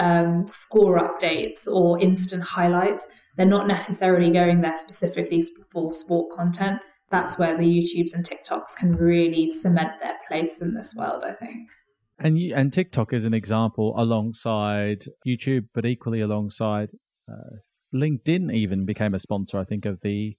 [0.00, 3.06] um, score updates or instant highlights.
[3.36, 6.80] They're not necessarily going there specifically for sport content.
[7.10, 11.32] That's where the YouTubes and TikToks can really cement their place in this world, I
[11.34, 11.70] think.
[12.18, 16.88] And and TikTok is an example alongside YouTube, but equally alongside
[17.30, 17.58] uh,
[17.94, 18.52] LinkedIn.
[18.52, 20.36] Even became a sponsor, I think, of the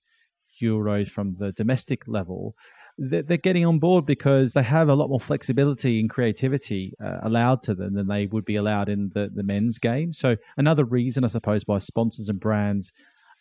[0.61, 2.55] euros from the domestic level,
[2.97, 7.61] they're getting on board because they have a lot more flexibility and creativity uh, allowed
[7.63, 10.13] to them than they would be allowed in the, the men's game.
[10.13, 12.91] So, another reason, I suppose, why sponsors and brands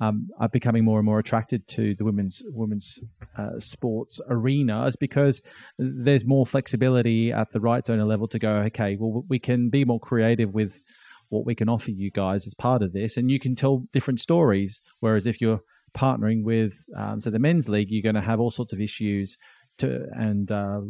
[0.00, 2.98] um, are becoming more and more attracted to the women's women's
[3.38, 5.40] uh, sports arena is because
[5.79, 9.85] there's more flexibility at the rights owner level to go, okay, well, we can be
[9.85, 10.83] more creative with
[11.29, 14.20] what we can offer you guys as part of this, and you can tell different
[14.20, 14.83] stories.
[15.00, 15.62] Whereas if you're
[15.97, 19.37] partnering with, um, so the men's league, you're going to have all sorts of issues
[19.79, 20.81] to and uh,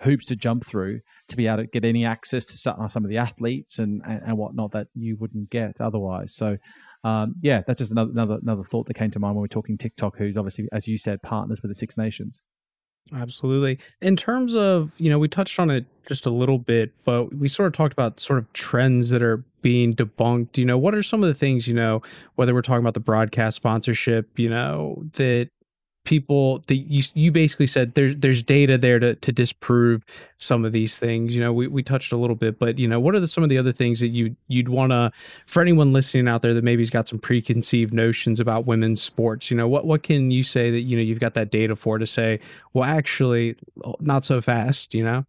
[0.00, 3.18] hoops to jump through to be able to get any access to some of the
[3.18, 6.34] athletes and, and, and whatnot that you wouldn't get otherwise.
[6.34, 6.56] So,
[7.04, 9.78] um, yeah, that's just another, another another thought that came to mind when we're talking
[9.78, 12.42] TikTok, who's obviously, as you said, partners with the Six Nations.
[13.14, 13.78] Absolutely.
[14.02, 17.48] In terms of, you know, we touched on it just a little bit, but we
[17.48, 20.58] sort of talked about sort of trends that are being debunked.
[20.58, 22.02] You know, what are some of the things, you know,
[22.34, 25.50] whether we're talking about the broadcast sponsorship, you know, that
[26.06, 30.02] people that you you basically said there's there's data there to to disprove
[30.38, 32.98] some of these things you know we, we touched a little bit but you know
[32.98, 35.10] what are the, some of the other things that you you'd want to
[35.46, 39.56] for anyone listening out there that maybe's got some preconceived notions about women's sports you
[39.56, 42.06] know what what can you say that you know you've got that data for to
[42.06, 42.40] say
[42.72, 43.56] well actually
[44.00, 45.24] not so fast you know?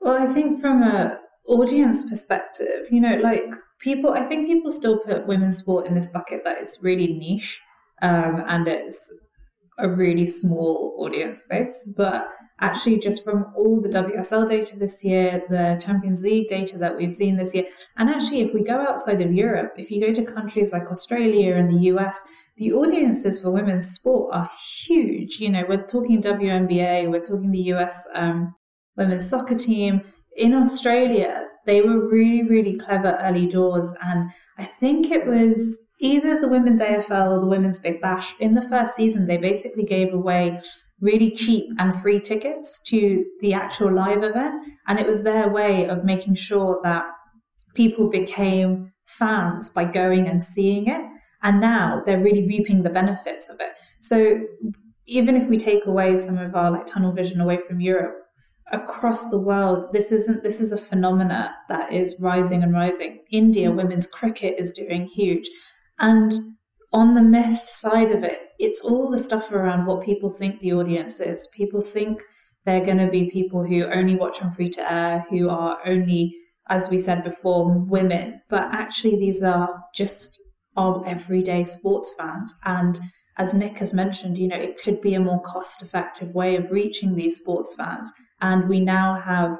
[0.00, 4.98] Well i think from a audience perspective you know like people i think people still
[4.98, 7.60] put women's sport in this bucket that is really niche
[8.02, 9.14] um, and it's
[9.78, 11.88] a really small audience base.
[11.96, 12.28] But
[12.60, 17.12] actually, just from all the WSL data this year, the Champions League data that we've
[17.12, 20.24] seen this year, and actually, if we go outside of Europe, if you go to
[20.24, 22.22] countries like Australia and the US,
[22.56, 24.50] the audiences for women's sport are
[24.84, 25.40] huge.
[25.40, 28.54] You know, we're talking WNBA, we're talking the US um,
[28.96, 30.02] women's soccer team.
[30.38, 33.94] In Australia, they were really, really clever early doors.
[34.02, 34.24] And
[34.58, 38.62] I think it was either the women's AFL or the women's Big Bash, in the
[38.62, 40.60] first season, they basically gave away
[41.00, 44.54] really cheap and free tickets to the actual live event.
[44.86, 47.04] And it was their way of making sure that
[47.74, 51.02] people became fans by going and seeing it.
[51.42, 53.72] And now they're really reaping the benefits of it.
[54.00, 54.46] So
[55.06, 58.16] even if we take away some of our like tunnel vision away from Europe,
[58.72, 63.20] across the world, this isn't this is a phenomena that is rising and rising.
[63.30, 63.76] India mm.
[63.76, 65.48] women's cricket is doing huge.
[65.98, 66.32] And
[66.92, 70.72] on the myth side of it, it's all the stuff around what people think the
[70.72, 71.48] audience is.
[71.54, 72.22] People think
[72.64, 76.34] they're going to be people who only watch on free to air, who are only,
[76.68, 78.40] as we said before, women.
[78.48, 80.40] But actually, these are just
[80.76, 82.54] our everyday sports fans.
[82.64, 82.98] And
[83.38, 86.70] as Nick has mentioned, you know, it could be a more cost effective way of
[86.70, 88.12] reaching these sports fans.
[88.40, 89.58] And we now have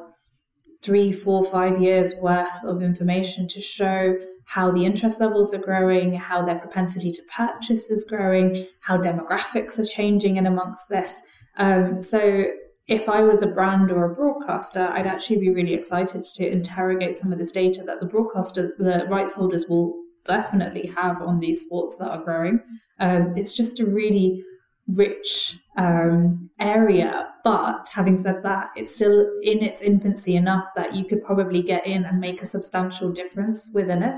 [0.83, 6.15] three, four, five years worth of information to show how the interest levels are growing,
[6.15, 11.21] how their propensity to purchase is growing, how demographics are changing in amongst this.
[11.57, 12.47] Um, so
[12.87, 17.17] if I was a brand or a broadcaster, I'd actually be really excited to interrogate
[17.17, 21.63] some of this data that the broadcaster, the rights holders will definitely have on these
[21.63, 22.61] sports that are growing.
[23.01, 24.45] Um, it's just a really
[24.89, 27.33] rich um, area.
[27.45, 31.87] But having said that, it's still in its infancy enough that you could probably get
[31.87, 34.15] in and make a substantial difference within it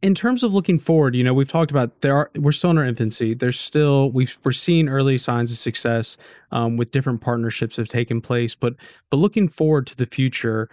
[0.00, 2.78] in terms of looking forward, you know, we've talked about there are we're still in
[2.78, 3.34] our infancy.
[3.34, 6.16] There's still we've we're seeing early signs of success
[6.52, 8.74] um, with different partnerships have taken place, but
[9.10, 10.70] but looking forward to the future,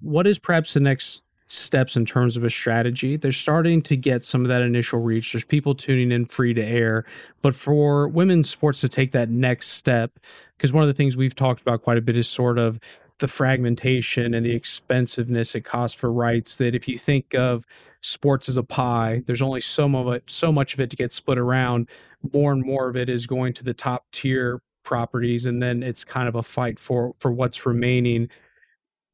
[0.00, 3.16] what is perhaps the next steps in terms of a strategy?
[3.16, 5.32] They're starting to get some of that initial reach.
[5.32, 7.04] There's people tuning in free to air,
[7.42, 10.18] but for women's sports to take that next step,
[10.56, 12.78] because one of the things we've talked about quite a bit is sort of
[13.18, 16.56] the fragmentation and the expensiveness it costs for rights.
[16.56, 17.64] That if you think of
[18.06, 19.22] sports as a pie.
[19.26, 21.88] There's only so much so much of it to get split around.
[22.32, 26.04] More and more of it is going to the top tier properties, and then it's
[26.04, 28.28] kind of a fight for for what's remaining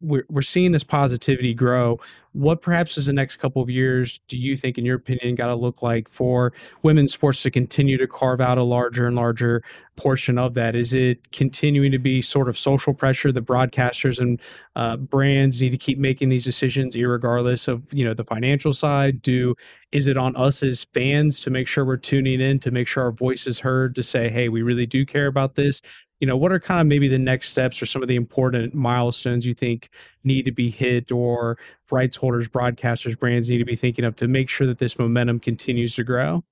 [0.03, 2.01] we're, we're seeing this positivity grow.
[2.33, 5.49] What perhaps is the next couple of years do you think, in your opinion, got
[5.49, 9.63] to look like for women's sports to continue to carve out a larger and larger
[9.97, 10.75] portion of that?
[10.75, 13.33] Is it continuing to be sort of social pressure?
[13.33, 14.41] The broadcasters and
[14.77, 19.21] uh, brands need to keep making these decisions, regardless of you know the financial side.
[19.21, 19.55] Do
[19.93, 23.05] is it on us as fans to make sure we're tuning in to make sure
[23.05, 25.83] our voice is heard to say, hey, we really do care about this?
[26.23, 28.73] You know what are kind of maybe the next steps or some of the important
[28.75, 29.89] milestones you think
[30.23, 31.59] need to be hit or
[31.91, 35.41] rights holders broadcasters brands need to be thinking of to make sure that this momentum
[35.41, 36.45] continues to grow?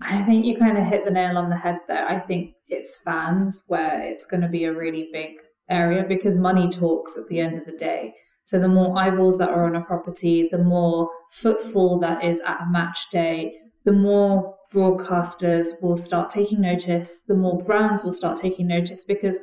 [0.00, 2.08] I think you kind of hit the nail on the head there.
[2.08, 5.32] I think it's fans where it's going to be a really big
[5.68, 8.14] area because money talks at the end of the day.
[8.44, 12.62] So the more eyeballs that are on a property the more footfall that is at
[12.62, 18.38] a match day the more broadcasters will start taking notice, the more brands will start
[18.38, 19.40] taking notice because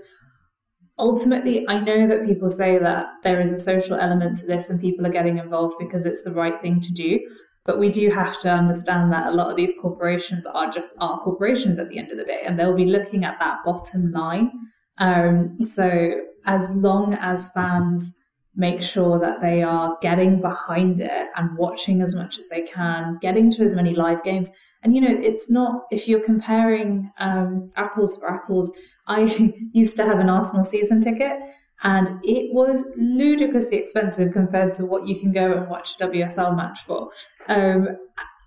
[0.97, 4.79] ultimately I know that people say that there is a social element to this and
[4.79, 7.19] people are getting involved because it's the right thing to do.
[7.65, 11.19] But we do have to understand that a lot of these corporations are just are
[11.19, 14.51] corporations at the end of the day, and they'll be looking at that bottom line.
[14.99, 16.13] Um, so
[16.45, 18.15] as long as fans
[18.57, 23.17] make sure that they are getting behind it and watching as much as they can,
[23.21, 24.51] getting to as many live games.
[24.81, 28.75] And you know, it's not if you're comparing um, apples for apples.
[29.08, 31.37] I used to have an Arsenal season ticket,
[31.83, 36.58] and it was ludicrously expensive compared to what you can go and watch a WSL
[36.58, 37.12] match for.
[37.47, 37.87] Um,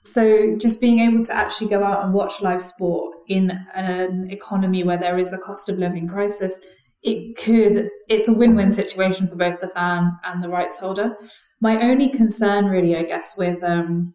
[0.02, 4.82] so just being able to actually go out and watch live sport in an economy
[4.82, 6.60] where there is a cost of living crisis
[7.02, 11.16] it could it's a win-win situation for both the fan and the rights holder
[11.60, 14.12] my only concern really i guess with um,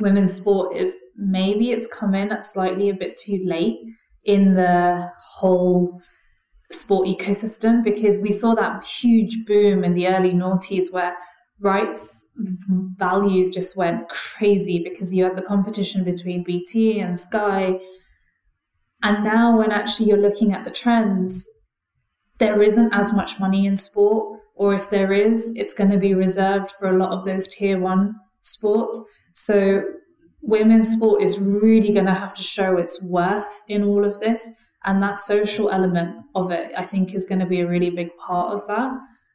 [0.00, 3.78] women's sport is maybe it's come in slightly a bit too late
[4.24, 6.00] in the whole
[6.70, 11.16] sport ecosystem because we saw that huge boom in the early noughties where
[11.60, 12.28] rights
[12.96, 17.78] values just went crazy because you had the competition between BT and Sky.
[19.02, 21.48] And now, when actually you're looking at the trends,
[22.42, 26.12] there isn't as much money in sport, or if there is, it's going to be
[26.14, 29.00] reserved for a lot of those tier one sports.
[29.32, 29.84] So,
[30.42, 34.52] women's sport is really going to have to show its worth in all of this.
[34.84, 38.10] And that social element of it, I think, is going to be a really big
[38.16, 38.90] part of that.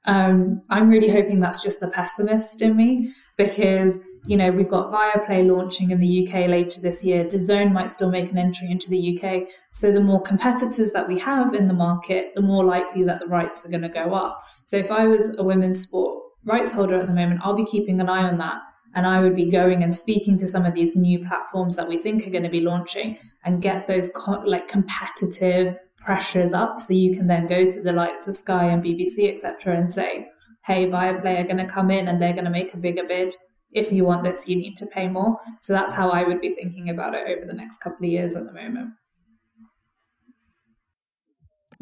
[0.06, 4.92] Um, I'm really hoping that's just the pessimist in me because, you know, we've got
[4.92, 7.24] Viaplay launching in the UK later this year.
[7.24, 9.48] DAZN might still make an entry into the UK.
[9.70, 13.28] So the more competitors that we have in the market, the more likely that the
[13.28, 14.44] rights are going to go up.
[14.66, 18.02] So if I was a women's sport rights holder at the moment, I'll be keeping
[18.02, 18.62] an eye on that.
[18.96, 21.98] And I would be going and speaking to some of these new platforms that we
[21.98, 26.94] think are going to be launching and get those co- like competitive pressures up so
[26.94, 30.28] you can then go to the likes of Sky and BBC, etc., and say,
[30.66, 33.34] hey, Viaplay are going to come in and they're going to make a bigger bid.
[33.78, 35.38] If you want this, you need to pay more.
[35.62, 38.36] So that's how I would be thinking about it over the next couple of years
[38.36, 38.92] at the moment.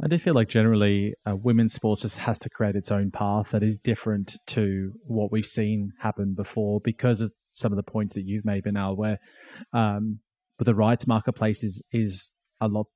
[0.04, 3.52] I do feel like generally uh, women's sports just has to create its own path
[3.52, 8.16] that is different to what we've seen happen before because of some of the points
[8.16, 9.20] that you've made, Minal, where
[9.72, 10.20] um,
[10.58, 12.30] but the rights marketplace is, is
[12.60, 12.88] a lot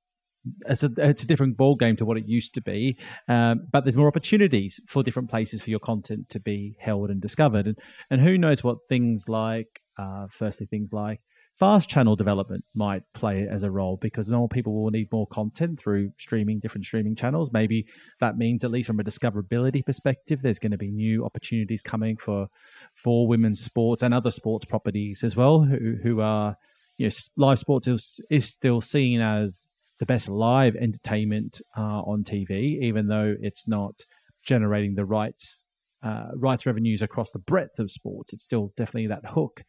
[0.66, 3.84] it's a it's a different ball game to what it used to be, um, but
[3.84, 7.78] there's more opportunities for different places for your content to be held and discovered, and
[8.10, 11.20] and who knows what things like, uh, firstly things like
[11.60, 15.78] fast channel development might play as a role because more people will need more content
[15.78, 17.50] through streaming different streaming channels.
[17.52, 17.86] Maybe
[18.18, 22.16] that means at least from a discoverability perspective, there's going to be new opportunities coming
[22.16, 22.48] for
[22.94, 26.56] for women's sports and other sports properties as well, who who are
[26.96, 29.66] you know live sports is, is still seen as
[30.00, 34.00] the best live entertainment uh, on TV, even though it's not
[34.44, 35.64] generating the rights
[36.02, 38.32] uh, rights revenues across the breadth of sports.
[38.32, 39.62] It's still definitely that hook,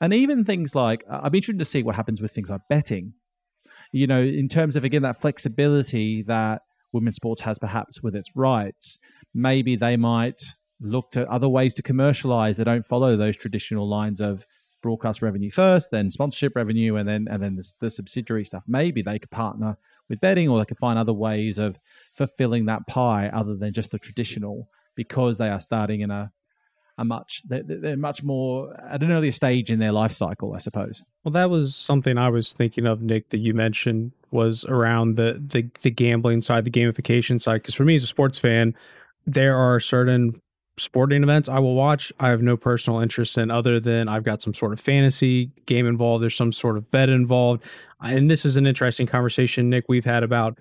[0.00, 3.12] and even things like I'm interested to see what happens with things like betting.
[3.92, 6.62] You know, in terms of again that flexibility that
[6.92, 8.98] women's sports has perhaps with its rights,
[9.34, 10.40] maybe they might
[10.80, 14.46] look to other ways to commercialize that don't follow those traditional lines of
[14.86, 18.62] broadcast revenue first, then sponsorship revenue, and then and then the, the, subsidiary stuff.
[18.68, 19.76] Maybe they could partner
[20.08, 21.76] with betting, or they could find other ways of
[22.12, 26.30] fulfilling that pie other than just the traditional, because they are starting in a
[26.98, 30.58] a much they're, they're much more at an earlier stage in their life cycle, I
[30.58, 31.02] suppose.
[31.24, 35.42] Well, that was something I was thinking of, Nick, that you mentioned was around the
[35.44, 37.62] the, the gambling side, the gamification side.
[37.62, 38.72] Because for me as a sports fan,
[39.26, 40.40] there are certain
[40.78, 42.12] sporting events I will watch.
[42.20, 45.86] I have no personal interest in other than I've got some sort of fantasy game
[45.86, 46.22] involved.
[46.22, 47.62] There's some sort of bet involved.
[48.02, 50.58] And this is an interesting conversation, Nick, we've had about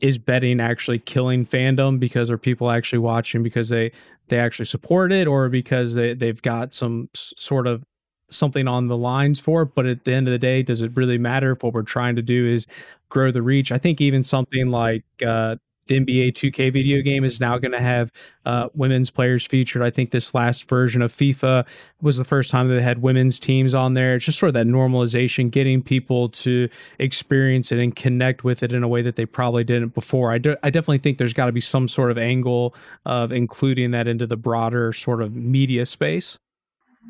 [0.00, 3.90] is betting actually killing fandom because are people actually watching because they
[4.28, 7.84] they actually support it or because they they've got some sort of
[8.30, 10.94] something on the lines for it but at the end of the day does it
[10.94, 12.66] really matter if what we're trying to do is
[13.08, 15.56] grow the reach i think even something like uh,
[15.88, 18.12] the NBA 2K video game is now going to have
[18.46, 19.82] uh, women's players featured.
[19.82, 21.66] I think this last version of FIFA
[22.00, 24.14] was the first time that they had women's teams on there.
[24.14, 26.68] It's just sort of that normalization, getting people to
[26.98, 30.30] experience it and connect with it in a way that they probably didn't before.
[30.30, 32.74] I, I definitely think there's got to be some sort of angle
[33.04, 36.38] of including that into the broader sort of media space.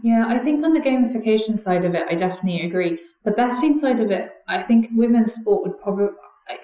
[0.02, 2.98] Yeah, I think on the gamification side of it, I definitely agree.
[3.24, 6.08] The betting side of it, I think women's sport would probably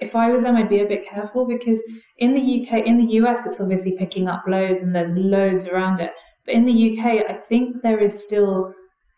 [0.00, 1.82] if I was them, I'd be a bit careful because
[2.18, 6.00] in the UK, in the US, it's obviously picking up loads and there's loads around
[6.00, 6.12] it.
[6.44, 8.72] But in the UK, I think there is still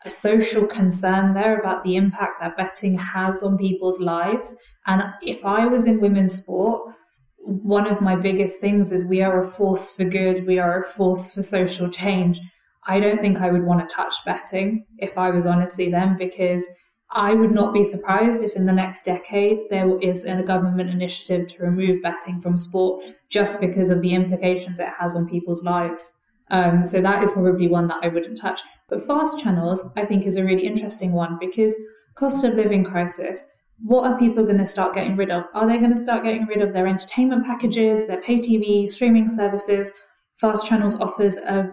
[0.05, 4.55] a social concern there about the impact that betting has on people's lives.
[4.87, 6.95] And if I was in women's sport,
[7.39, 10.85] one of my biggest things is we are a force for good, we are a
[10.85, 12.41] force for social change.
[12.87, 16.69] I don't think I would want to touch betting if I was honestly them because
[17.13, 21.47] I would not be surprised if in the next decade there is a government initiative
[21.47, 26.17] to remove betting from sport just because of the implications it has on people's lives.
[26.51, 28.61] Um, so that is probably one that I wouldn't touch.
[28.89, 31.77] But fast channels, I think, is a really interesting one because
[32.15, 33.47] cost of living crisis.
[33.85, 35.45] What are people going to start getting rid of?
[35.55, 39.29] Are they going to start getting rid of their entertainment packages, their pay TV, streaming
[39.29, 39.93] services?
[40.41, 41.71] Fast channels offers a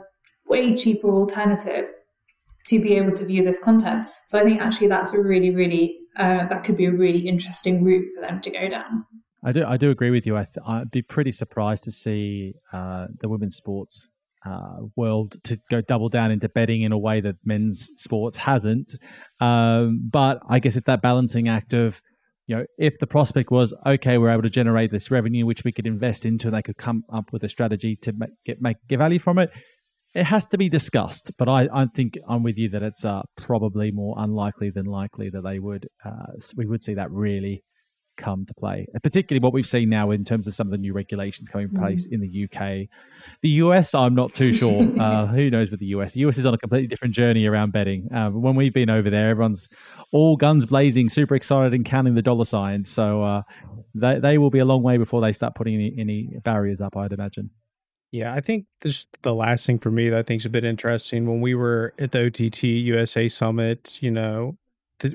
[0.48, 1.92] way cheaper alternative
[2.68, 4.07] to be able to view this content.
[4.28, 7.84] So I think actually that's a really, really uh, that could be a really interesting
[7.84, 9.05] route for them to go down.
[9.45, 10.38] I do, I do agree with you.
[10.38, 14.07] I I'd be pretty surprised to see uh, the women's sports
[14.45, 18.93] uh, world to go double down into betting in a way that men's sports hasn't.
[19.39, 22.01] Um, but I guess it's that balancing act of
[22.47, 25.72] you know, if the prospect was okay, we're able to generate this revenue which we
[25.72, 28.78] could invest into, and they could come up with a strategy to make, get make
[28.89, 29.49] get value from it.
[30.14, 33.24] It has to be discussed, but I, I think I'm with you that it's uh,
[33.36, 37.64] probably more unlikely than likely that they would uh, we would see that really
[38.18, 40.93] come to play, particularly what we've seen now in terms of some of the new
[40.93, 42.14] regulations coming in place mm.
[42.14, 42.88] in the UK.
[43.41, 44.82] The US, I'm not too sure.
[44.99, 46.14] uh, who knows with the US?
[46.14, 48.11] The US is on a completely different journey around betting.
[48.14, 49.70] Uh, when we've been over there, everyone's
[50.11, 52.89] all guns blazing, super excited, and counting the dollar signs.
[52.89, 53.41] So uh,
[53.95, 56.95] they they will be a long way before they start putting any, any barriers up.
[56.95, 57.49] I'd imagine.
[58.14, 60.64] Yeah, I think this the last thing for me that I think is a bit
[60.64, 61.28] interesting.
[61.28, 64.55] When we were at the OTT USA Summit, you know,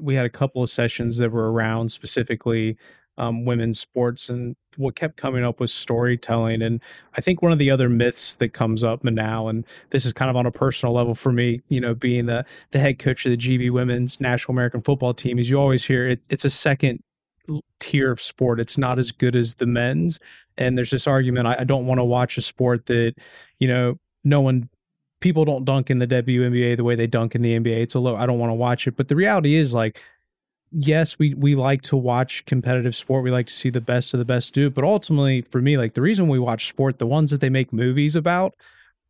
[0.03, 2.77] we had a couple of sessions that were around specifically
[3.17, 6.61] um, women's sports, and what kept coming up was storytelling.
[6.61, 6.81] And
[7.17, 10.29] I think one of the other myths that comes up now, and this is kind
[10.29, 13.31] of on a personal level for me, you know, being the the head coach of
[13.31, 17.01] the GB Women's National American Football Team, is you always hear it, it's a second
[17.81, 18.61] tier of sport.
[18.61, 20.21] It's not as good as the men's.
[20.57, 23.15] And there's this argument I, I don't want to watch a sport that,
[23.59, 24.69] you know, no one
[25.21, 27.83] people don't dunk in the WNBA the way they dunk in the NBA.
[27.83, 28.17] It's a low.
[28.17, 28.97] I don't want to watch it.
[28.97, 30.01] But the reality is, like,
[30.73, 33.25] yes, we we like to watch competitive sport.
[33.25, 34.67] We like to see the best of the best do.
[34.67, 34.75] It.
[34.75, 37.73] But ultimately, for me, like the reason we watch sport, the ones that they make
[37.73, 38.55] movies about,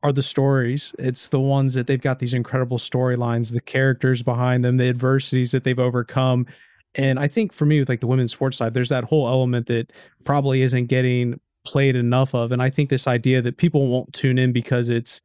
[0.02, 0.94] are the stories.
[0.98, 5.50] It's the ones that they've got these incredible storylines, the characters behind them, the adversities
[5.52, 6.46] that they've overcome.
[6.94, 9.66] And I think for me, with like the women's sports side, there's that whole element
[9.66, 9.92] that
[10.24, 12.50] probably isn't getting played enough of.
[12.50, 15.20] And I think this idea that people won't tune in because it's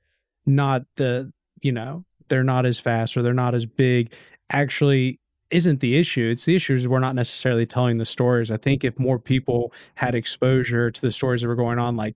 [0.46, 4.14] not the you know they're not as fast or they're not as big
[4.52, 8.58] actually isn't the issue it's the issue is we're not necessarily telling the stories i
[8.58, 12.16] think if more people had exposure to the stories that were going on like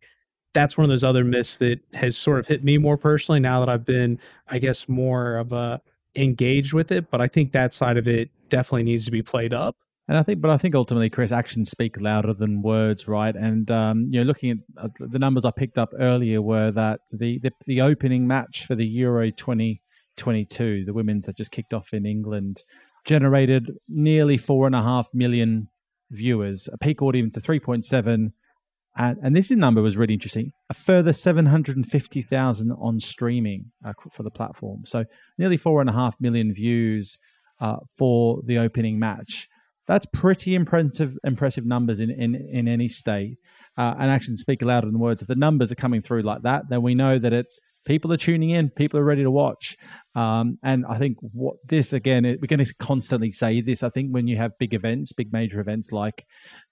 [0.54, 3.60] that's one of those other myths that has sort of hit me more personally now
[3.60, 4.20] that i've been
[4.50, 5.82] i guess more of a
[6.16, 9.54] engaged with it but i think that side of it definitely needs to be played
[9.54, 9.76] up
[10.08, 13.36] and I think, but I think ultimately, Chris, actions speak louder than words, right?
[13.36, 17.02] And um, you know, looking at uh, the numbers I picked up earlier, were that
[17.12, 21.94] the, the the opening match for the Euro 2022, the women's that just kicked off
[21.94, 22.64] in England,
[23.06, 25.68] generated nearly four and a half million
[26.10, 28.32] viewers, a peak audience of 3.7.
[29.00, 30.54] And, and this number was really interesting.
[30.72, 34.86] A further 750,000 on streaming uh, for the platform.
[34.86, 35.06] So
[35.38, 37.20] nearly four and a half million views
[37.60, 39.48] uh, for the opening match.
[39.88, 43.38] That's pretty impressive impressive numbers in, in, in any state.
[43.78, 45.22] Uh, and actions speak louder than words.
[45.22, 48.18] If the numbers are coming through like that, then we know that it's people are
[48.18, 49.78] tuning in, people are ready to watch.
[50.14, 53.82] Um, and I think what this again, we're going to constantly say this.
[53.82, 56.26] I think when you have big events, big major events like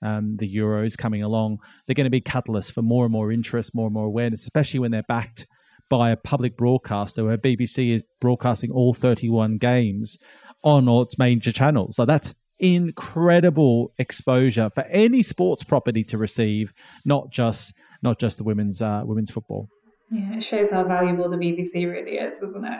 [0.03, 3.73] um, the Euros coming along, they're going to be catalysts for more and more interest,
[3.73, 5.47] more and more awareness, especially when they're backed
[5.89, 10.17] by a public broadcaster where BBC is broadcasting all 31 games
[10.66, 11.95] on all its major channels.
[11.95, 16.74] So that's incredible exposure for any sports property to receive,
[17.05, 19.70] not just not just the women's uh, women's football.
[20.11, 22.80] Yeah, it shows how valuable the BBC really is, isn't it?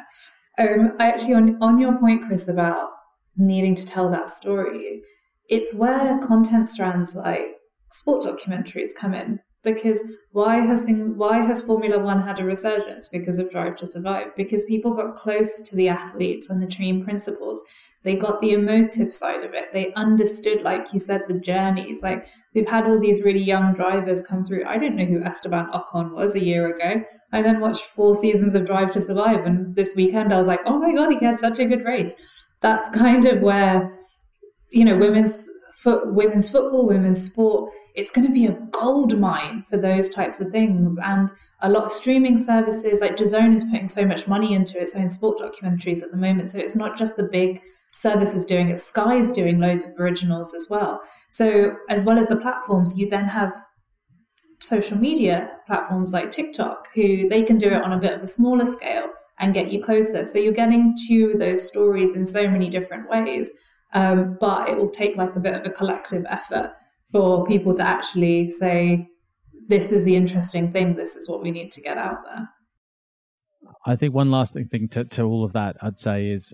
[0.57, 2.89] Um, I actually on on your point, Chris, about
[3.38, 5.01] needing to tell that story.
[5.47, 7.47] It's where content strands like
[7.91, 10.01] sport documentaries come in because
[10.32, 14.34] why has thing, why has Formula One had a resurgence because of Drive to Survive?
[14.38, 17.61] Because people got close to the athletes and the team principals.
[18.03, 19.74] They got the emotive side of it.
[19.74, 22.03] They understood, like you said, the journeys.
[22.03, 24.63] Like we've had all these really young drivers come through.
[24.66, 27.03] I didn't know who Esteban Ocon was a year ago.
[27.34, 30.61] I then watched four seasons of Drive to Survive, and this weekend I was like,
[30.66, 32.22] oh my god, he had such a good race.
[32.61, 33.97] That's kind of where
[34.72, 35.49] you know women's
[35.86, 37.71] foot, women's football, women's sport.
[37.93, 41.31] It's going to be a gold mine for those types of things, and
[41.61, 45.09] a lot of streaming services like DAZN is putting so much money into its own
[45.09, 46.49] sport documentaries at the moment.
[46.49, 47.61] So it's not just the big
[47.93, 48.79] services doing it.
[48.79, 51.01] Sky's doing loads of originals as well.
[51.29, 53.53] So as well as the platforms, you then have
[54.59, 58.27] social media platforms like TikTok, who they can do it on a bit of a
[58.27, 59.07] smaller scale
[59.39, 60.25] and get you closer.
[60.25, 63.53] So you're getting to those stories in so many different ways.
[63.95, 66.73] Um, but it will take like a bit of a collective effort
[67.05, 69.09] for people to actually say,
[69.67, 72.49] this is the interesting thing, this is what we need to get out there.
[73.85, 76.53] I think one last thing to, to all of that, I'd say, is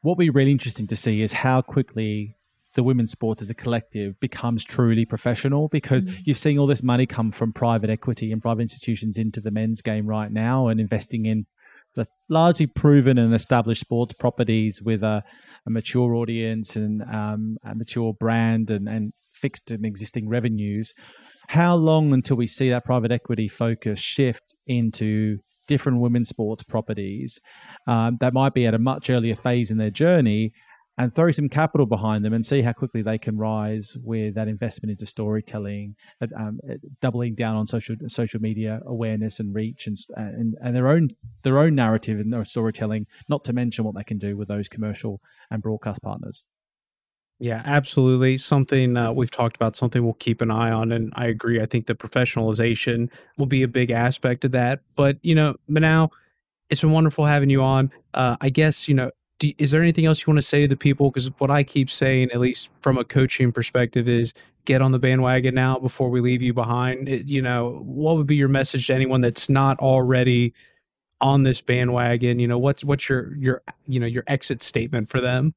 [0.00, 2.34] what will be really interesting to see is how quickly
[2.74, 6.20] the women's sports as a collective becomes truly professional because mm-hmm.
[6.24, 9.82] you're seeing all this money come from private equity and private institutions into the men's
[9.82, 11.46] game right now and investing in
[11.98, 15.22] the largely proven and established sports properties with a,
[15.66, 20.94] a mature audience and um, a mature brand and, and fixed and existing revenues.
[21.48, 27.40] How long until we see that private equity focus shift into different women's sports properties
[27.86, 30.52] um, that might be at a much earlier phase in their journey
[30.98, 34.48] and throw some capital behind them and see how quickly they can rise with that
[34.48, 35.94] investment into storytelling,
[36.36, 36.58] um,
[37.00, 41.10] doubling down on social social media awareness and reach, and, and and their own
[41.42, 43.06] their own narrative and their storytelling.
[43.28, 45.20] Not to mention what they can do with those commercial
[45.50, 46.42] and broadcast partners.
[47.40, 48.36] Yeah, absolutely.
[48.36, 50.90] Something uh, we've talked about, something we'll keep an eye on.
[50.90, 51.62] And I agree.
[51.62, 54.80] I think the professionalization will be a big aspect of that.
[54.96, 56.10] But, you know, now
[56.68, 57.92] it's been wonderful having you on.
[58.12, 60.68] Uh, I guess, you know, do, is there anything else you want to say to
[60.68, 61.10] the people?
[61.10, 64.34] Because what I keep saying, at least from a coaching perspective, is
[64.64, 67.08] get on the bandwagon now before we leave you behind.
[67.08, 70.52] It, you know, what would be your message to anyone that's not already
[71.20, 72.38] on this bandwagon?
[72.38, 75.54] You know, what's what's your your you know your exit statement for them?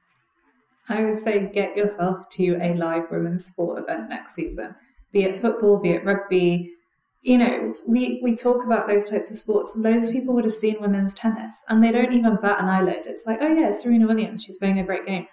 [0.90, 4.76] I would say get yourself to a live women's sport event next season,
[5.12, 6.74] be it football, be it rugby.
[7.22, 10.56] You know, we, we talk about those types of sports, and those people would have
[10.56, 13.06] seen women's tennis and they don't even bat an eyelid.
[13.06, 15.28] It's like, oh, yeah, Serena Williams, she's playing a great game.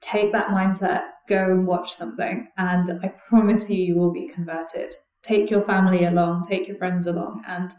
[0.00, 4.92] Take that mindset, go and watch something, and I promise you, you will be converted.
[5.22, 7.72] Take your family along, take your friends along, and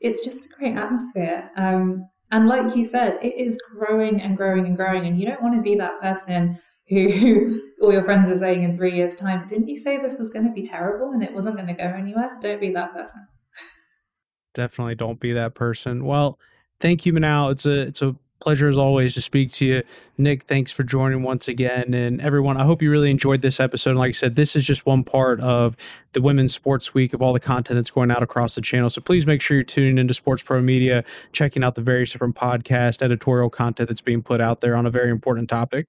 [0.00, 1.50] it's just a great atmosphere.
[1.56, 5.42] Um, and like you said, it is growing and growing and growing, and you don't
[5.42, 6.58] want to be that person
[6.88, 10.30] who all your friends are saying in three years' time, didn't you say this was
[10.30, 12.36] going to be terrible and it wasn't going to go anywhere?
[12.40, 13.26] Don't be that person.
[14.54, 16.04] Definitely don't be that person.
[16.04, 16.38] Well,
[16.80, 17.50] thank you, Minal.
[17.50, 19.82] It's a it's a pleasure as always to speak to you.
[20.18, 21.94] Nick, thanks for joining once again.
[21.94, 23.90] And everyone, I hope you really enjoyed this episode.
[23.90, 25.76] And like I said, this is just one part of
[26.12, 28.90] the Women's Sports Week of all the content that's going out across the channel.
[28.90, 32.36] So please make sure you're tuning into Sports Pro Media, checking out the various different
[32.36, 35.86] podcast, editorial content that's being put out there on a very important topic.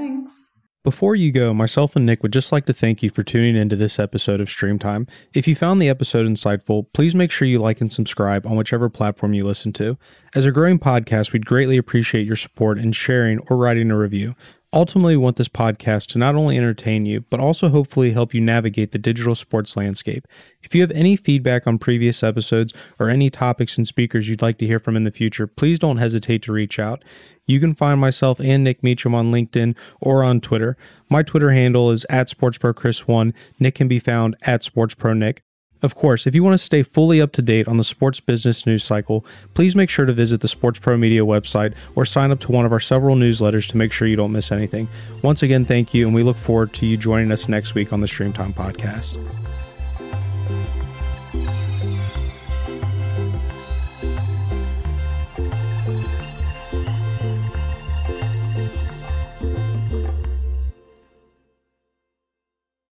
[0.00, 0.48] Thanks.
[0.82, 3.76] Before you go, myself and Nick would just like to thank you for tuning into
[3.76, 5.06] this episode of Streamtime.
[5.34, 8.88] If you found the episode insightful, please make sure you like and subscribe on whichever
[8.88, 9.98] platform you listen to.
[10.34, 14.34] As a growing podcast, we'd greatly appreciate your support in sharing or writing a review.
[14.72, 18.40] Ultimately, we want this podcast to not only entertain you, but also hopefully help you
[18.40, 20.28] navigate the digital sports landscape.
[20.62, 24.58] If you have any feedback on previous episodes or any topics and speakers you'd like
[24.58, 27.02] to hear from in the future, please don't hesitate to reach out.
[27.46, 30.76] You can find myself and Nick Meacham on LinkedIn or on Twitter.
[31.08, 33.34] My Twitter handle is at SportsProChris1.
[33.58, 35.38] Nick can be found at SportsProNick.
[35.82, 38.66] Of course, if you want to stay fully up to date on the sports business
[38.66, 39.24] news cycle,
[39.54, 42.66] please make sure to visit the Sports Pro Media website or sign up to one
[42.66, 44.88] of our several newsletters to make sure you don't miss anything.
[45.22, 48.00] Once again, thank you, and we look forward to you joining us next week on
[48.00, 49.16] the Streamtime podcast.